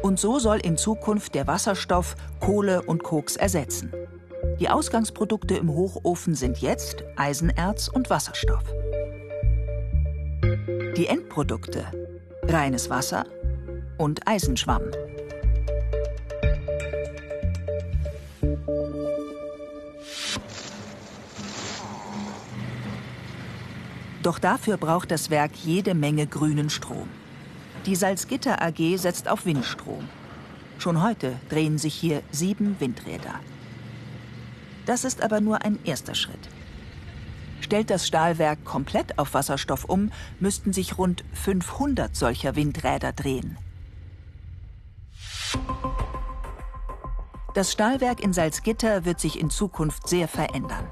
Und 0.00 0.18
so 0.18 0.38
soll 0.38 0.60
in 0.60 0.78
Zukunft 0.78 1.34
der 1.34 1.46
Wasserstoff 1.46 2.16
Kohle 2.40 2.80
und 2.80 3.02
Koks 3.02 3.36
ersetzen. 3.36 3.92
Die 4.58 4.70
Ausgangsprodukte 4.70 5.56
im 5.56 5.74
Hochofen 5.74 6.34
sind 6.34 6.62
jetzt 6.62 7.04
Eisenerz 7.16 7.88
und 7.88 8.08
Wasserstoff. 8.08 8.64
Die 10.96 11.06
Endprodukte 11.06 11.84
reines 12.44 12.88
Wasser 12.88 13.26
und 13.98 14.26
Eisenschwamm. 14.26 14.84
Doch 24.22 24.38
dafür 24.38 24.76
braucht 24.76 25.10
das 25.10 25.30
Werk 25.30 25.52
jede 25.64 25.94
Menge 25.94 26.26
grünen 26.26 26.70
Strom. 26.70 27.08
Die 27.86 27.96
Salzgitter 27.96 28.60
AG 28.60 28.96
setzt 28.96 29.28
auf 29.28 29.46
Windstrom. 29.46 30.06
Schon 30.78 31.02
heute 31.02 31.36
drehen 31.48 31.78
sich 31.78 31.94
hier 31.94 32.22
sieben 32.30 32.78
Windräder. 32.80 33.40
Das 34.86 35.04
ist 35.04 35.22
aber 35.22 35.40
nur 35.40 35.62
ein 35.64 35.78
erster 35.84 36.14
Schritt. 36.14 36.48
Stellt 37.60 37.90
das 37.90 38.06
Stahlwerk 38.06 38.64
komplett 38.64 39.18
auf 39.18 39.34
Wasserstoff 39.34 39.84
um, 39.84 40.10
müssten 40.40 40.72
sich 40.72 40.98
rund 40.98 41.24
500 41.32 42.14
solcher 42.14 42.56
Windräder 42.56 43.12
drehen. 43.12 43.56
Das 47.54 47.72
Stahlwerk 47.72 48.20
in 48.20 48.32
Salzgitter 48.32 49.04
wird 49.04 49.20
sich 49.20 49.38
in 49.40 49.50
Zukunft 49.50 50.08
sehr 50.08 50.28
verändern. 50.28 50.86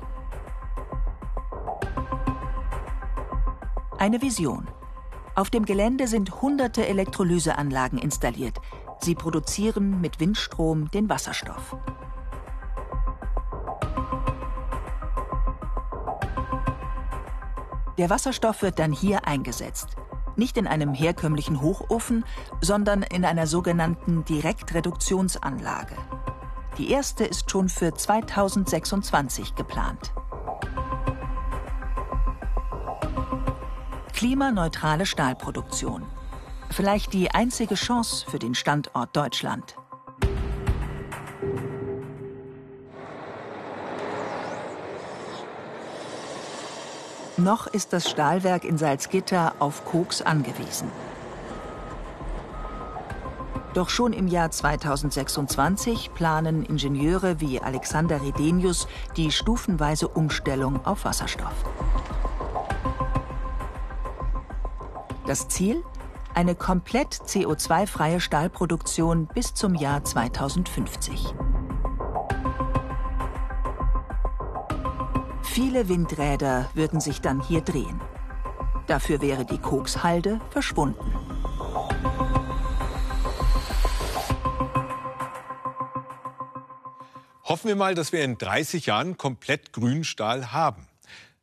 Eine 4.00 4.22
Vision. 4.22 4.68
Auf 5.34 5.50
dem 5.50 5.64
Gelände 5.64 6.06
sind 6.06 6.40
hunderte 6.40 6.86
Elektrolyseanlagen 6.86 7.98
installiert. 7.98 8.56
Sie 9.00 9.16
produzieren 9.16 10.00
mit 10.00 10.20
Windstrom 10.20 10.88
den 10.92 11.08
Wasserstoff. 11.08 11.76
Der 17.98 18.08
Wasserstoff 18.08 18.62
wird 18.62 18.78
dann 18.78 18.92
hier 18.92 19.26
eingesetzt. 19.26 19.96
Nicht 20.36 20.56
in 20.56 20.68
einem 20.68 20.94
herkömmlichen 20.94 21.60
Hochofen, 21.60 22.24
sondern 22.60 23.02
in 23.02 23.24
einer 23.24 23.48
sogenannten 23.48 24.24
Direktreduktionsanlage. 24.24 25.96
Die 26.78 26.92
erste 26.92 27.24
ist 27.24 27.50
schon 27.50 27.68
für 27.68 27.92
2026 27.92 29.56
geplant. 29.56 30.12
Klimaneutrale 34.18 35.06
Stahlproduktion. 35.06 36.02
Vielleicht 36.70 37.12
die 37.12 37.30
einzige 37.30 37.76
Chance 37.76 38.26
für 38.28 38.40
den 38.40 38.56
Standort 38.56 39.16
Deutschland. 39.16 39.76
Noch 47.36 47.68
ist 47.68 47.92
das 47.92 48.10
Stahlwerk 48.10 48.64
in 48.64 48.76
Salzgitter 48.76 49.54
auf 49.60 49.84
Koks 49.84 50.20
angewiesen. 50.20 50.90
Doch 53.72 53.88
schon 53.88 54.12
im 54.12 54.26
Jahr 54.26 54.50
2026 54.50 56.12
planen 56.12 56.64
Ingenieure 56.64 57.40
wie 57.40 57.60
Alexander 57.60 58.20
Redenius 58.20 58.88
die 59.16 59.30
stufenweise 59.30 60.08
Umstellung 60.08 60.84
auf 60.84 61.04
Wasserstoff. 61.04 61.54
Das 65.28 65.46
Ziel? 65.46 65.84
Eine 66.34 66.54
komplett 66.54 67.12
CO2-freie 67.12 68.18
Stahlproduktion 68.18 69.26
bis 69.26 69.52
zum 69.52 69.74
Jahr 69.74 70.02
2050. 70.02 71.34
Viele 75.42 75.90
Windräder 75.90 76.70
würden 76.72 77.00
sich 77.00 77.20
dann 77.20 77.42
hier 77.42 77.60
drehen. 77.60 78.00
Dafür 78.86 79.20
wäre 79.20 79.44
die 79.44 79.58
Kokshalde 79.58 80.40
verschwunden. 80.48 81.12
Hoffen 87.44 87.68
wir 87.68 87.76
mal, 87.76 87.94
dass 87.94 88.12
wir 88.12 88.24
in 88.24 88.38
30 88.38 88.86
Jahren 88.86 89.18
komplett 89.18 89.74
grünen 89.74 90.04
Stahl 90.04 90.52
haben. 90.52 90.88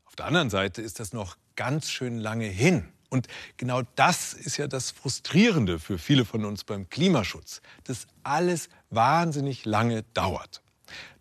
Auf 0.06 0.16
der 0.16 0.26
anderen 0.26 0.50
Seite 0.50 0.82
ist 0.82 1.00
das 1.00 1.14
noch 1.14 1.38
ganz 1.56 1.92
schön 1.92 2.18
lange 2.18 2.48
hin. 2.48 2.92
Und 3.16 3.30
genau 3.56 3.82
das 3.96 4.34
ist 4.34 4.58
ja 4.58 4.68
das 4.68 4.92
Frustrierende 4.92 5.80
für 5.80 5.98
viele 5.98 6.26
von 6.26 6.44
uns 6.44 6.66
beim 6.66 6.90
Klimaschutz, 6.90 7.62
dass 7.86 8.08
alles 8.24 8.68
wahnsinnig 8.90 9.64
lange 9.64 10.04
dauert. 10.14 10.62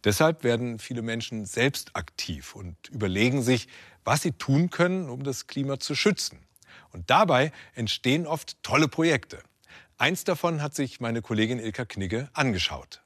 Deshalb 0.02 0.42
werden 0.42 0.80
viele 0.80 1.02
Menschen 1.02 1.46
selbst 1.46 1.94
aktiv 1.94 2.56
und 2.56 2.76
überlegen 2.88 3.44
sich, 3.44 3.68
was 4.04 4.22
sie 4.22 4.32
tun 4.32 4.70
können, 4.70 5.08
um 5.08 5.22
das 5.22 5.46
Klima 5.46 5.78
zu 5.78 5.94
schützen. 5.94 6.40
Und 6.90 7.10
dabei 7.10 7.52
entstehen 7.76 8.26
oft 8.26 8.60
tolle 8.64 8.88
Projekte. 8.88 9.38
Eins 9.96 10.24
davon 10.24 10.62
hat 10.62 10.74
sich 10.74 10.98
meine 10.98 11.22
Kollegin 11.22 11.60
Ilka 11.60 11.84
Knigge 11.84 12.28
angeschaut. 12.32 13.03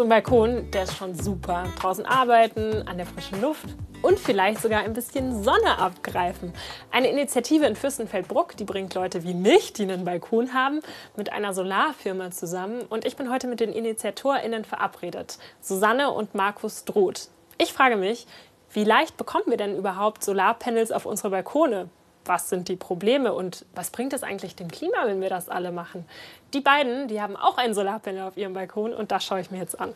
So 0.00 0.04
ein 0.04 0.08
Balkon, 0.08 0.70
der 0.70 0.84
ist 0.84 0.96
schon 0.96 1.14
super. 1.14 1.64
Draußen 1.78 2.06
arbeiten, 2.06 2.88
an 2.88 2.96
der 2.96 3.04
frischen 3.04 3.42
Luft 3.42 3.66
und 4.00 4.18
vielleicht 4.18 4.62
sogar 4.62 4.80
ein 4.80 4.94
bisschen 4.94 5.44
Sonne 5.44 5.78
abgreifen. 5.78 6.54
Eine 6.90 7.10
Initiative 7.10 7.66
in 7.66 7.76
Fürstenfeldbruck, 7.76 8.56
die 8.56 8.64
bringt 8.64 8.94
Leute 8.94 9.24
wie 9.24 9.34
mich, 9.34 9.74
die 9.74 9.82
einen 9.82 10.06
Balkon 10.06 10.54
haben, 10.54 10.80
mit 11.16 11.30
einer 11.34 11.52
Solarfirma 11.52 12.30
zusammen. 12.30 12.80
Und 12.88 13.04
ich 13.04 13.16
bin 13.16 13.30
heute 13.30 13.46
mit 13.46 13.60
den 13.60 13.74
InitiatorInnen 13.74 14.64
verabredet. 14.64 15.36
Susanne 15.60 16.10
und 16.12 16.34
Markus 16.34 16.86
Droth. 16.86 17.28
Ich 17.58 17.74
frage 17.74 17.96
mich, 17.96 18.26
wie 18.72 18.84
leicht 18.84 19.18
bekommen 19.18 19.44
wir 19.48 19.58
denn 19.58 19.76
überhaupt 19.76 20.24
Solarpanels 20.24 20.92
auf 20.92 21.04
unsere 21.04 21.28
Balkone? 21.28 21.90
Was 22.24 22.48
sind 22.48 22.68
die 22.68 22.76
Probleme 22.76 23.32
und 23.32 23.64
was 23.74 23.90
bringt 23.90 24.12
es 24.12 24.22
eigentlich 24.22 24.56
dem 24.56 24.70
Klima, 24.70 25.06
wenn 25.06 25.20
wir 25.20 25.28
das 25.28 25.48
alle 25.48 25.72
machen? 25.72 26.04
Die 26.54 26.60
beiden, 26.60 27.08
die 27.08 27.20
haben 27.20 27.36
auch 27.36 27.58
ein 27.58 27.74
Solarpanel 27.74 28.22
auf 28.22 28.36
ihrem 28.36 28.52
Balkon 28.52 28.92
und 28.92 29.10
das 29.10 29.24
schaue 29.24 29.40
ich 29.40 29.50
mir 29.50 29.58
jetzt 29.58 29.80
an. 29.80 29.94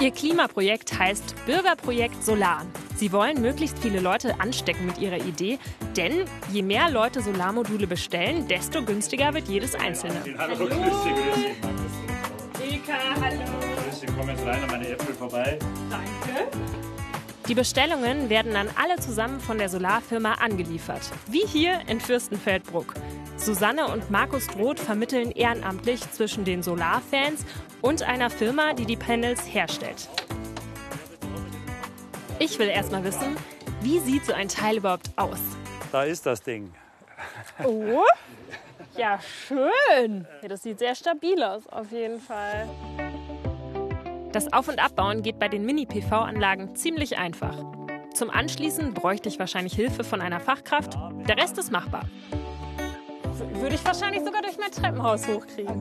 Ihr 0.00 0.10
Klimaprojekt 0.10 0.98
heißt 0.98 1.46
Bürgerprojekt 1.46 2.22
Solar. 2.22 2.66
Sie 2.96 3.10
wollen 3.12 3.40
möglichst 3.40 3.78
viele 3.78 4.00
Leute 4.00 4.38
anstecken 4.38 4.86
mit 4.86 4.98
ihrer 4.98 5.16
Idee, 5.16 5.58
denn 5.96 6.26
je 6.52 6.62
mehr 6.62 6.90
Leute 6.90 7.22
Solarmodule 7.22 7.86
bestellen, 7.86 8.46
desto 8.46 8.84
günstiger 8.84 9.34
wird 9.34 9.48
jedes 9.48 9.74
einzelne. 9.74 10.22
Hallo, 10.36 10.56
hallo. 10.56 10.66
grüß 10.66 11.04
dich, 11.04 11.14
grüß 11.14 11.34
dich. 12.66 12.74
Eka, 12.74 12.98
hallo. 13.20 13.40
Grüß 13.88 14.00
dich, 14.00 14.10
komm 14.18 14.28
jetzt 14.28 14.44
rein 14.44 14.62
an 14.62 14.70
meine 14.70 14.88
Äpfel 14.88 15.14
vorbei. 15.14 15.58
Danke. 15.90 16.83
Die 17.46 17.54
Bestellungen 17.54 18.30
werden 18.30 18.54
dann 18.54 18.70
alle 18.80 18.96
zusammen 18.96 19.38
von 19.38 19.58
der 19.58 19.68
Solarfirma 19.68 20.34
angeliefert. 20.34 21.02
Wie 21.26 21.46
hier 21.46 21.78
in 21.88 22.00
Fürstenfeldbruck. 22.00 22.94
Susanne 23.36 23.88
und 23.88 24.10
Markus 24.10 24.46
Droth 24.46 24.80
vermitteln 24.80 25.30
ehrenamtlich 25.30 26.00
zwischen 26.10 26.46
den 26.46 26.62
Solarfans 26.62 27.44
und 27.82 28.02
einer 28.02 28.30
Firma, 28.30 28.72
die 28.72 28.86
die 28.86 28.96
Panels 28.96 29.42
herstellt. 29.52 30.08
Ich 32.38 32.58
will 32.58 32.68
erst 32.68 32.92
mal 32.92 33.04
wissen, 33.04 33.36
wie 33.82 33.98
sieht 33.98 34.24
so 34.24 34.32
ein 34.32 34.48
Teil 34.48 34.78
überhaupt 34.78 35.10
aus? 35.16 35.40
Da 35.92 36.04
ist 36.04 36.24
das 36.24 36.40
Ding. 36.40 36.72
Oh, 37.62 38.04
ja 38.96 39.20
schön. 39.20 40.26
Das 40.48 40.62
sieht 40.62 40.78
sehr 40.78 40.94
stabil 40.94 41.42
aus, 41.42 41.66
auf 41.66 41.92
jeden 41.92 42.20
Fall. 42.20 42.66
Das 44.34 44.52
Auf- 44.52 44.66
und 44.66 44.80
Abbauen 44.84 45.22
geht 45.22 45.38
bei 45.38 45.46
den 45.46 45.64
Mini-PV-Anlagen 45.64 46.74
ziemlich 46.74 47.18
einfach. 47.18 47.56
Zum 48.14 48.30
Anschließen 48.30 48.92
bräuchte 48.92 49.28
ich 49.28 49.38
wahrscheinlich 49.38 49.74
Hilfe 49.74 50.02
von 50.02 50.20
einer 50.20 50.40
Fachkraft. 50.40 50.98
Der 51.28 51.36
Rest 51.36 51.56
ist 51.56 51.70
machbar. 51.70 52.02
Würde 53.52 53.76
ich 53.76 53.84
wahrscheinlich 53.84 54.24
sogar 54.24 54.42
durch 54.42 54.58
mein 54.58 54.72
Treppenhaus 54.72 55.28
hochkriegen. 55.28 55.80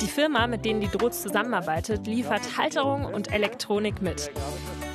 Die 0.00 0.06
Firma, 0.08 0.48
mit 0.48 0.64
denen 0.64 0.80
die 0.80 0.88
Drohts 0.88 1.22
zusammenarbeitet, 1.22 2.08
liefert 2.08 2.58
Halterung 2.58 3.04
und 3.04 3.32
Elektronik 3.32 4.02
mit. 4.02 4.32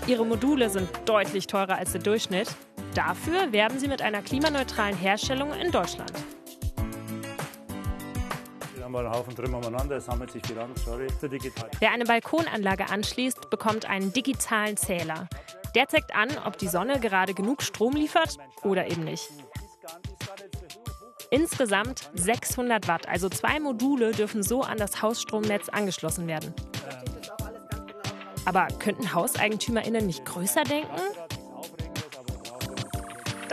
Ihre 0.05 0.25
Module 0.25 0.69
sind 0.69 0.89
deutlich 1.05 1.47
teurer 1.47 1.77
als 1.77 1.93
der 1.93 2.01
Durchschnitt. 2.01 2.53
Dafür 2.93 3.53
werben 3.53 3.79
sie 3.79 3.87
mit 3.87 4.01
einer 4.01 4.21
klimaneutralen 4.21 4.97
Herstellung 4.97 5.53
in 5.53 5.71
Deutschland 5.71 6.11
mal 8.93 9.05
einen 9.05 9.13
Haufen 9.13 9.35
drin 9.35 9.53
umeinander, 9.53 9.97
es 9.97 10.05
sammelt 10.05 10.31
sich 10.31 10.45
viel 10.45 10.57
an, 10.59 10.69
sorry. 10.75 11.07
Wer 11.79 11.91
eine 11.91 12.05
Balkonanlage 12.05 12.89
anschließt, 12.89 13.49
bekommt 13.49 13.89
einen 13.89 14.13
digitalen 14.13 14.77
Zähler. 14.77 15.27
Der 15.75 15.89
zeigt 15.89 16.15
an, 16.15 16.29
ob 16.45 16.57
die 16.59 16.67
Sonne 16.67 16.99
gerade 16.99 17.33
genug 17.33 17.63
Strom 17.63 17.93
liefert 17.93 18.37
oder 18.61 18.89
eben 18.89 19.03
nicht. 19.03 19.29
Insgesamt 21.31 22.11
600 22.13 22.87
Watt, 22.87 23.09
also 23.09 23.27
zwei 23.27 23.59
Module 23.59 24.11
dürfen 24.11 24.43
so 24.43 24.61
an 24.61 24.77
das 24.77 25.01
Hausstromnetz 25.01 25.69
angeschlossen 25.69 26.27
werden. 26.27 26.53
Aber 28.45 28.67
könnten 28.77 29.13
HauseigentümerInnen 29.13 30.05
nicht 30.05 30.23
größer 30.25 30.63
denken? 30.63 31.01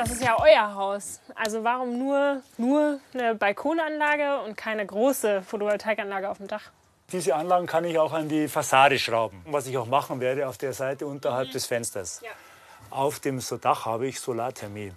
Das 0.00 0.12
ist 0.12 0.22
ja 0.22 0.38
euer 0.40 0.74
Haus. 0.76 1.20
Also 1.34 1.62
warum 1.62 1.98
nur, 1.98 2.40
nur 2.56 3.00
eine 3.12 3.34
Balkonanlage 3.34 4.40
und 4.46 4.56
keine 4.56 4.86
große 4.86 5.42
Photovoltaikanlage 5.42 6.30
auf 6.30 6.38
dem 6.38 6.48
Dach? 6.48 6.70
Diese 7.12 7.34
Anlagen 7.34 7.66
kann 7.66 7.84
ich 7.84 7.98
auch 7.98 8.14
an 8.14 8.26
die 8.26 8.48
Fassade 8.48 8.98
schrauben. 8.98 9.44
Was 9.44 9.66
ich 9.66 9.76
auch 9.76 9.84
machen 9.84 10.20
werde 10.20 10.48
auf 10.48 10.56
der 10.56 10.72
Seite 10.72 11.06
unterhalb 11.06 11.48
mhm. 11.48 11.52
des 11.52 11.66
Fensters. 11.66 12.22
Ja. 12.24 12.30
Auf 12.88 13.20
dem 13.20 13.42
Dach 13.60 13.84
habe 13.84 14.06
ich 14.06 14.20
Solarthermie. 14.20 14.94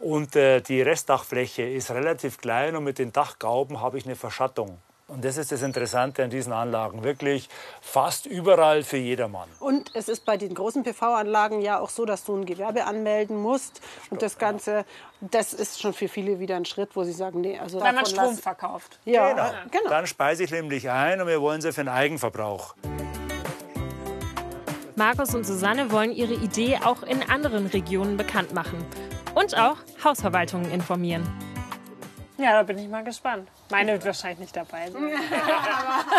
Und 0.00 0.34
äh, 0.34 0.60
die 0.60 0.82
Restdachfläche 0.82 1.62
ist 1.62 1.92
relativ 1.92 2.38
klein 2.38 2.74
und 2.74 2.82
mit 2.82 2.98
den 2.98 3.12
Dachgauben 3.12 3.80
habe 3.80 3.96
ich 3.96 4.06
eine 4.06 4.16
Verschattung. 4.16 4.78
Und 5.10 5.24
das 5.24 5.36
ist 5.36 5.50
das 5.50 5.62
Interessante 5.62 6.22
an 6.22 6.30
diesen 6.30 6.52
Anlagen. 6.52 7.02
Wirklich 7.02 7.48
fast 7.80 8.26
überall 8.26 8.84
für 8.84 8.96
jedermann. 8.96 9.48
Und 9.58 9.90
es 9.94 10.08
ist 10.08 10.24
bei 10.24 10.36
den 10.36 10.54
großen 10.54 10.84
PV-Anlagen 10.84 11.60
ja 11.60 11.80
auch 11.80 11.90
so, 11.90 12.04
dass 12.04 12.22
du 12.24 12.36
ein 12.36 12.46
Gewerbe 12.46 12.84
anmelden 12.84 13.36
musst. 13.36 13.80
Und 14.10 14.22
das 14.22 14.38
Ganze, 14.38 14.84
das 15.20 15.52
ist 15.52 15.80
schon 15.80 15.94
für 15.94 16.06
viele 16.06 16.38
wieder 16.38 16.54
ein 16.54 16.64
Schritt, 16.64 16.94
wo 16.94 17.02
sie 17.02 17.12
sagen, 17.12 17.40
nee, 17.40 17.58
also 17.58 17.80
Weil 17.80 17.92
man 17.92 18.06
Strom 18.06 18.36
verkauft. 18.36 19.00
Ja, 19.04 19.30
genau. 19.30 19.50
genau. 19.72 19.90
Dann 19.90 20.06
speise 20.06 20.44
ich 20.44 20.52
nämlich 20.52 20.88
ein 20.88 21.20
und 21.20 21.26
wir 21.26 21.40
wollen 21.40 21.60
sie 21.60 21.72
für 21.72 21.82
den 21.82 21.88
Eigenverbrauch. 21.88 22.76
Markus 24.94 25.34
und 25.34 25.44
Susanne 25.44 25.90
wollen 25.90 26.12
ihre 26.12 26.34
Idee 26.34 26.78
auch 26.84 27.02
in 27.02 27.28
anderen 27.28 27.66
Regionen 27.66 28.16
bekannt 28.16 28.54
machen 28.54 28.84
und 29.34 29.58
auch 29.58 29.76
Hausverwaltungen 30.04 30.70
informieren. 30.70 31.49
Ja, 32.40 32.52
da 32.52 32.62
bin 32.62 32.78
ich 32.78 32.88
mal 32.88 33.04
gespannt. 33.04 33.50
Meine 33.68 33.92
wird 33.92 34.06
wahrscheinlich 34.06 34.38
nicht 34.38 34.56
dabei 34.56 34.90
sein. 34.90 35.02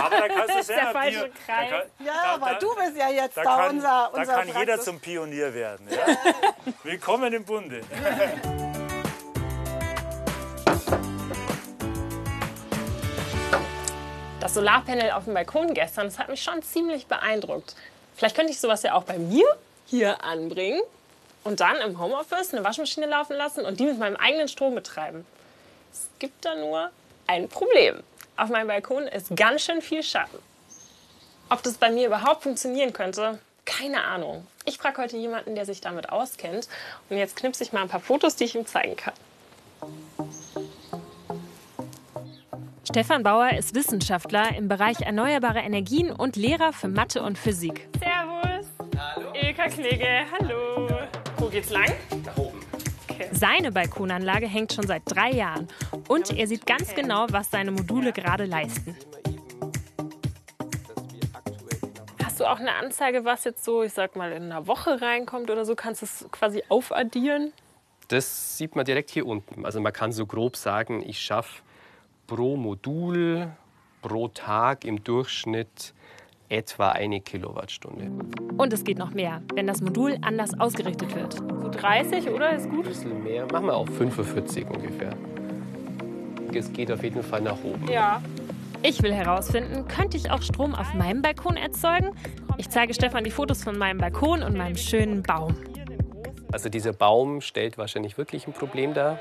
aber 0.04 0.20
da 0.20 0.28
kannst 0.28 0.56
du 0.56 0.64
sehr 0.64 0.76
der 0.76 0.92
falsche 0.92 1.32
Kreis. 1.48 1.70
Kann, 1.72 2.06
ja, 2.06 2.14
da, 2.14 2.34
aber 2.34 2.60
du 2.60 2.76
bist 2.76 2.96
ja 2.96 3.10
jetzt 3.10 3.38
da, 3.38 3.44
da 3.44 3.70
unser, 3.70 4.14
unser 4.14 4.26
Da 4.26 4.34
kann 4.34 4.36
Praxis. 4.44 4.56
jeder 4.60 4.80
zum 4.80 5.00
Pionier 5.00 5.52
werden. 5.52 5.88
Ja? 5.90 6.74
Willkommen 6.84 7.34
im 7.34 7.44
Bunde. 7.44 7.82
Das 14.40 14.54
Solarpanel 14.54 15.10
auf 15.12 15.24
dem 15.24 15.34
Balkon 15.34 15.74
gestern, 15.74 16.06
das 16.06 16.20
hat 16.20 16.30
mich 16.30 16.44
schon 16.44 16.62
ziemlich 16.62 17.08
beeindruckt. 17.08 17.76
Vielleicht 18.16 18.36
könnte 18.36 18.52
ich 18.52 18.60
sowas 18.60 18.84
ja 18.84 18.94
auch 18.94 19.06
bei 19.06 19.18
mir 19.18 19.46
hier 19.88 20.24
anbringen 20.24 20.82
und 21.44 21.62
dann 21.62 21.78
im 21.78 22.00
Homeoffice 22.00 22.54
eine 22.54 22.64
Waschmaschine 22.64 23.08
laufen 23.08 23.36
lassen 23.36 23.66
und 23.66 23.80
die 23.80 23.86
mit 23.86 23.98
meinem 23.98 24.18
eigenen 24.18 24.48
Strom 24.48 24.76
betreiben. 24.76 25.26
Es 25.92 26.10
gibt 26.20 26.46
da 26.46 26.56
nur 26.56 26.90
ein 27.28 27.50
Problem. 27.50 28.02
Auf 28.38 28.50
meinem 28.50 28.68
Balkon 28.68 29.08
ist 29.08 29.36
ganz 29.36 29.64
schön 29.64 29.82
viel 29.82 30.04
Schatten. 30.04 30.38
Ob 31.50 31.62
das 31.64 31.74
bei 31.74 31.90
mir 31.90 32.08
überhaupt 32.08 32.44
funktionieren 32.44 32.94
könnte, 32.94 33.40
keine 33.66 34.04
Ahnung. 34.04 34.48
Ich 34.66 34.78
frage 34.78 35.02
heute 35.02 35.18
jemanden, 35.18 35.56
der 35.56 35.66
sich 35.66 35.82
damit 35.82 36.10
auskennt. 36.10 36.68
Und 37.10 37.18
jetzt 37.18 37.36
knipse 37.36 37.64
ich 37.64 37.74
mal 37.74 37.82
ein 37.82 37.90
paar 37.90 38.00
Fotos, 38.00 38.36
die 38.36 38.46
ich 38.46 38.56
ihm 38.56 38.66
zeigen 38.66 38.96
kann. 38.96 39.14
Stefan 42.90 43.24
Bauer 43.24 43.52
ist 43.52 43.76
Wissenschaftler 43.76 44.56
im 44.56 44.68
Bereich 44.68 45.02
erneuerbare 45.02 45.60
Energien 45.60 46.12
und 46.12 46.36
Lehrer 46.36 46.74
für 46.74 46.88
Mathe 46.88 47.22
und 47.22 47.38
Physik. 47.38 47.88
Servus. 48.00 48.68
Hallo. 48.98 49.34
Ilka 49.34 49.68
Knigge, 49.68 50.26
hallo. 50.32 50.90
geht's 51.50 51.70
lang? 51.70 51.92
Nach 52.26 52.38
oben. 52.38 52.51
Okay. 53.12 53.28
Seine 53.34 53.74
Balkonanlage 53.74 54.48
hängt 54.48 54.72
schon 54.72 54.88
seit 54.88 55.02
drei 55.06 55.32
Jahren. 55.32 55.68
Und 56.08 56.32
er 56.38 56.48
sieht 56.48 56.66
ganz 56.66 56.96
genau, 56.96 57.28
was 57.30 57.52
seine 57.52 57.72
Module 57.72 58.14
gerade 58.14 58.46
leisten. 58.46 58.96
Hast 62.24 62.40
du 62.40 62.46
auch 62.46 62.60
eine 62.60 62.74
Anzeige, 62.76 63.26
was 63.26 63.44
jetzt 63.44 63.66
so, 63.66 63.84
ich 63.84 63.92
sag 63.92 64.16
mal, 64.16 64.32
in 64.32 64.44
einer 64.44 64.66
Woche 64.66 65.02
reinkommt 65.02 65.50
oder 65.50 65.66
so? 65.66 65.76
Kannst 65.76 66.02
du 66.02 66.06
es 66.06 66.26
quasi 66.32 66.64
aufaddieren? 66.70 67.52
Das 68.08 68.58
sieht 68.58 68.78
man 68.78 68.86
direkt 68.86 69.10
hier 69.10 69.26
unten. 69.26 69.66
Also 69.66 69.82
man 69.82 69.92
kann 69.92 70.14
so 70.14 70.26
grob 70.26 70.56
sagen, 70.56 71.04
ich 71.06 71.20
schaffe 71.20 71.62
pro 72.28 72.56
Modul, 72.56 73.50
pro 74.02 74.30
Tag 74.30 74.86
im 74.86 75.04
Durchschnitt 75.04 75.94
etwa 76.52 76.90
eine 76.90 77.22
Kilowattstunde. 77.22 78.12
Und 78.58 78.74
es 78.74 78.84
geht 78.84 78.98
noch 78.98 79.14
mehr, 79.14 79.42
wenn 79.56 79.68
das 79.68 79.82
Modul 79.82 80.18
anders 80.22 80.60
ausgerichtet 80.60 81.16
wird. 81.16 81.34
So 81.34 81.70
30, 81.70 82.30
oder? 82.30 82.54
Ist 82.54 82.70
gut? 82.70 82.86
Ein 82.86 82.90
bisschen 82.90 83.24
mehr. 83.24 83.48
Machen 83.52 83.68
wir 83.68 83.76
auf 83.76 83.90
45 83.90 84.68
ungefähr. 84.70 85.14
Es 86.54 86.72
geht 86.74 86.92
auf 86.92 87.02
jeden 87.02 87.24
Fall 87.24 87.42
nach 87.42 87.58
oben. 87.64 87.88
Ja. 87.90 88.22
Ich 88.84 89.02
will 89.04 89.14
herausfinden, 89.14 89.88
könnte 89.88 90.18
ich 90.18 90.32
auch 90.32 90.42
Strom 90.42 90.74
auf 90.76 90.94
meinem 90.94 91.22
Balkon 91.22 91.56
erzeugen? 91.56 92.12
Ich 92.58 92.70
zeige 92.70 92.94
Stefan 92.94 93.24
die 93.24 93.32
Fotos 93.32 93.64
von 93.64 93.78
meinem 93.78 94.00
Balkon 94.00 94.44
und 94.44 94.58
meinem 94.58 94.76
schönen 94.76 95.24
Baum. 95.24 95.56
Also 96.52 96.68
dieser 96.68 96.92
Baum 96.92 97.42
stellt 97.42 97.78
wahrscheinlich 97.78 98.18
wirklich 98.18 98.48
ein 98.48 98.54
Problem 98.54 98.94
dar, 98.94 99.20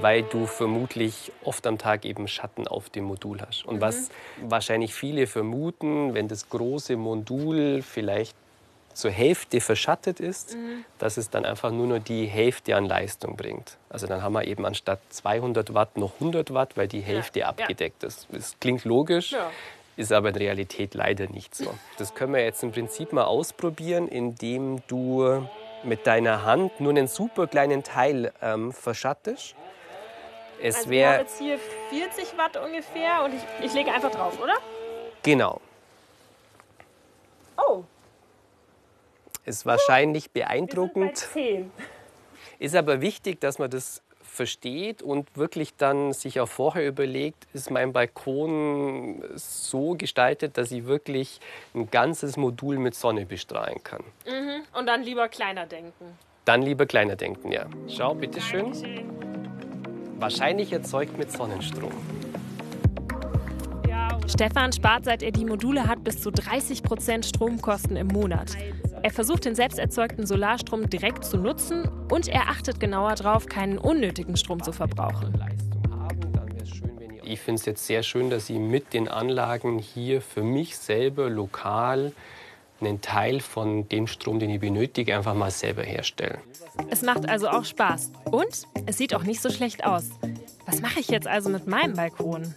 weil 0.00 0.22
du 0.22 0.46
vermutlich 0.46 1.32
oft 1.44 1.66
am 1.66 1.78
Tag 1.78 2.04
eben 2.04 2.28
Schatten 2.28 2.68
auf 2.68 2.90
dem 2.90 3.04
Modul 3.04 3.40
hast. 3.40 3.64
Und 3.64 3.76
mhm. 3.76 3.80
was 3.80 4.10
wahrscheinlich 4.42 4.94
viele 4.94 5.26
vermuten, 5.26 6.14
wenn 6.14 6.28
das 6.28 6.48
große 6.48 6.96
Modul 6.96 7.82
vielleicht 7.82 8.36
zur 8.98 9.10
Hälfte 9.12 9.60
verschattet 9.60 10.18
ist, 10.18 10.56
mhm. 10.56 10.84
dass 10.98 11.16
es 11.16 11.30
dann 11.30 11.44
einfach 11.44 11.70
nur 11.70 11.86
noch 11.86 12.00
die 12.00 12.26
Hälfte 12.26 12.74
an 12.74 12.84
Leistung 12.84 13.36
bringt. 13.36 13.78
Also 13.88 14.08
dann 14.08 14.22
haben 14.22 14.32
wir 14.32 14.44
eben 14.44 14.66
anstatt 14.66 14.98
200 15.10 15.72
Watt 15.72 15.96
noch 15.96 16.14
100 16.14 16.52
Watt, 16.52 16.76
weil 16.76 16.88
die 16.88 17.00
Hälfte 17.00 17.40
ja. 17.40 17.48
abgedeckt 17.48 18.02
ist. 18.02 18.26
Das 18.32 18.58
klingt 18.58 18.84
logisch, 18.84 19.32
ja. 19.32 19.50
ist 19.96 20.12
aber 20.12 20.30
in 20.30 20.36
Realität 20.36 20.94
leider 20.94 21.28
nicht 21.28 21.54
so. 21.54 21.72
Das 21.96 22.14
können 22.14 22.34
wir 22.34 22.42
jetzt 22.42 22.62
im 22.64 22.72
Prinzip 22.72 23.12
mal 23.12 23.24
ausprobieren, 23.24 24.08
indem 24.08 24.82
du 24.88 25.46
mit 25.84 26.06
deiner 26.08 26.44
Hand 26.44 26.80
nur 26.80 26.90
einen 26.90 27.06
super 27.06 27.46
kleinen 27.46 27.84
Teil 27.84 28.32
ähm, 28.42 28.72
verschattest. 28.72 29.54
Es 30.60 30.76
also 30.76 30.90
wir 30.90 31.08
haben 31.08 31.20
jetzt 31.20 31.38
hier 31.38 31.58
40 31.90 32.36
Watt 32.36 32.56
ungefähr 32.56 33.24
und 33.24 33.34
ich, 33.34 33.42
ich 33.64 33.74
lege 33.74 33.92
einfach 33.92 34.10
drauf, 34.10 34.40
oder? 34.42 34.54
Genau. 35.22 35.60
Oh. 37.56 37.84
Ist 39.44 39.66
wahrscheinlich 39.66 40.30
beeindruckend. 40.30 41.28
Wir 41.34 41.54
sind 41.54 41.72
bei 41.74 41.82
10. 41.82 41.88
Ist 42.58 42.76
aber 42.76 43.00
wichtig, 43.00 43.40
dass 43.40 43.58
man 43.58 43.70
das 43.70 44.02
versteht 44.38 45.02
und 45.02 45.36
wirklich 45.36 45.76
dann 45.76 46.12
sich 46.12 46.38
auch 46.40 46.48
vorher 46.48 46.86
überlegt, 46.86 47.46
ist 47.54 47.70
mein 47.70 47.92
Balkon 47.92 49.24
so 49.34 49.94
gestaltet, 49.94 50.56
dass 50.56 50.70
ich 50.70 50.86
wirklich 50.86 51.40
ein 51.74 51.90
ganzes 51.90 52.36
Modul 52.36 52.78
mit 52.78 52.94
Sonne 52.94 53.26
bestrahlen 53.26 53.82
kann. 53.82 54.04
Mhm. 54.26 54.62
Und 54.78 54.86
dann 54.86 55.02
lieber 55.02 55.28
kleiner 55.28 55.66
denken. 55.66 56.16
Dann 56.44 56.62
lieber 56.62 56.86
kleiner 56.86 57.16
denken, 57.16 57.50
ja. 57.52 57.66
Schau, 57.88 58.14
bitteschön. 58.14 58.72
Wahrscheinlich 60.18 60.72
erzeugt 60.72 61.16
mit 61.16 61.30
Sonnenstrom. 61.30 61.92
Stefan 64.26 64.72
spart, 64.72 65.04
seit 65.04 65.22
er 65.22 65.30
die 65.30 65.44
Module 65.44 65.86
hat, 65.86 66.02
bis 66.02 66.20
zu 66.20 66.32
30 66.32 66.82
Prozent 66.82 67.24
Stromkosten 67.24 67.96
im 67.96 68.08
Monat. 68.08 68.56
Er 69.02 69.10
versucht 69.10 69.44
den 69.44 69.54
selbst 69.54 69.78
erzeugten 69.78 70.26
Solarstrom 70.26 70.90
direkt 70.90 71.24
zu 71.24 71.36
nutzen 71.36 71.88
und 72.10 72.26
er 72.26 72.48
achtet 72.48 72.80
genauer 72.80 73.14
darauf, 73.14 73.46
keinen 73.46 73.78
unnötigen 73.78 74.36
Strom 74.36 74.60
zu 74.62 74.72
verbrauchen. 74.72 75.40
Ich 77.22 77.40
finde 77.40 77.60
es 77.60 77.66
jetzt 77.66 77.86
sehr 77.86 78.02
schön, 78.02 78.28
dass 78.28 78.50
ich 78.50 78.58
mit 78.58 78.94
den 78.94 79.06
Anlagen 79.06 79.78
hier 79.78 80.20
für 80.20 80.42
mich 80.42 80.76
selber 80.78 81.30
lokal 81.30 82.12
einen 82.80 83.00
Teil 83.00 83.40
von 83.40 83.88
dem 83.88 84.06
Strom, 84.06 84.38
den 84.38 84.50
ich 84.50 84.60
benötige, 84.60 85.16
einfach 85.16 85.34
mal 85.34 85.50
selber 85.50 85.82
herstelle. 85.82 86.38
Es 86.90 87.02
macht 87.02 87.28
also 87.28 87.48
auch 87.48 87.64
Spaß 87.64 88.12
und 88.30 88.66
es 88.86 88.98
sieht 88.98 89.14
auch 89.14 89.24
nicht 89.24 89.40
so 89.40 89.50
schlecht 89.50 89.84
aus. 89.84 90.10
Was 90.66 90.80
mache 90.80 91.00
ich 91.00 91.08
jetzt 91.08 91.26
also 91.26 91.48
mit 91.48 91.66
meinem 91.66 91.94
Balkon? 91.94 92.54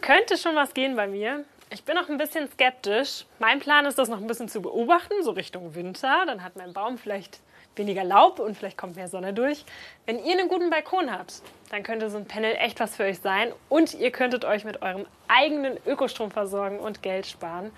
Könnte 0.00 0.36
schon 0.36 0.54
was 0.54 0.74
gehen 0.74 0.96
bei 0.96 1.06
mir. 1.06 1.44
Ich 1.70 1.82
bin 1.82 1.96
noch 1.96 2.08
ein 2.08 2.18
bisschen 2.18 2.48
skeptisch. 2.52 3.26
Mein 3.38 3.58
Plan 3.58 3.84
ist, 3.86 3.98
das 3.98 4.08
noch 4.08 4.20
ein 4.20 4.26
bisschen 4.26 4.48
zu 4.48 4.62
beobachten, 4.62 5.14
so 5.22 5.32
Richtung 5.32 5.74
Winter. 5.74 6.24
Dann 6.26 6.44
hat 6.44 6.56
mein 6.56 6.72
Baum 6.72 6.98
vielleicht 6.98 7.40
weniger 7.76 8.04
Laub 8.04 8.38
und 8.38 8.56
vielleicht 8.56 8.78
kommt 8.78 8.96
mehr 8.96 9.08
Sonne 9.08 9.32
durch. 9.32 9.64
Wenn 10.06 10.22
ihr 10.24 10.38
einen 10.38 10.48
guten 10.48 10.70
Balkon 10.70 11.10
habt, 11.10 11.42
dann 11.70 11.82
könnte 11.82 12.10
so 12.10 12.18
ein 12.18 12.26
Panel 12.26 12.54
echt 12.56 12.80
was 12.80 12.96
für 12.96 13.04
euch 13.04 13.20
sein 13.20 13.52
und 13.68 13.94
ihr 13.94 14.10
könntet 14.10 14.44
euch 14.44 14.64
mit 14.64 14.82
eurem 14.82 15.06
eigenen 15.28 15.78
Ökostrom 15.86 16.30
versorgen 16.30 16.78
und 16.78 17.02
Geld 17.02 17.26
sparen. 17.26 17.70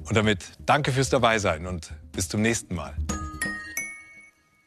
Und 0.00 0.16
damit 0.16 0.52
danke 0.66 0.92
fürs 0.92 1.08
Dabeisein 1.08 1.66
und 1.66 1.94
bis 2.12 2.28
zum 2.28 2.42
nächsten 2.42 2.74
Mal. 2.74 2.94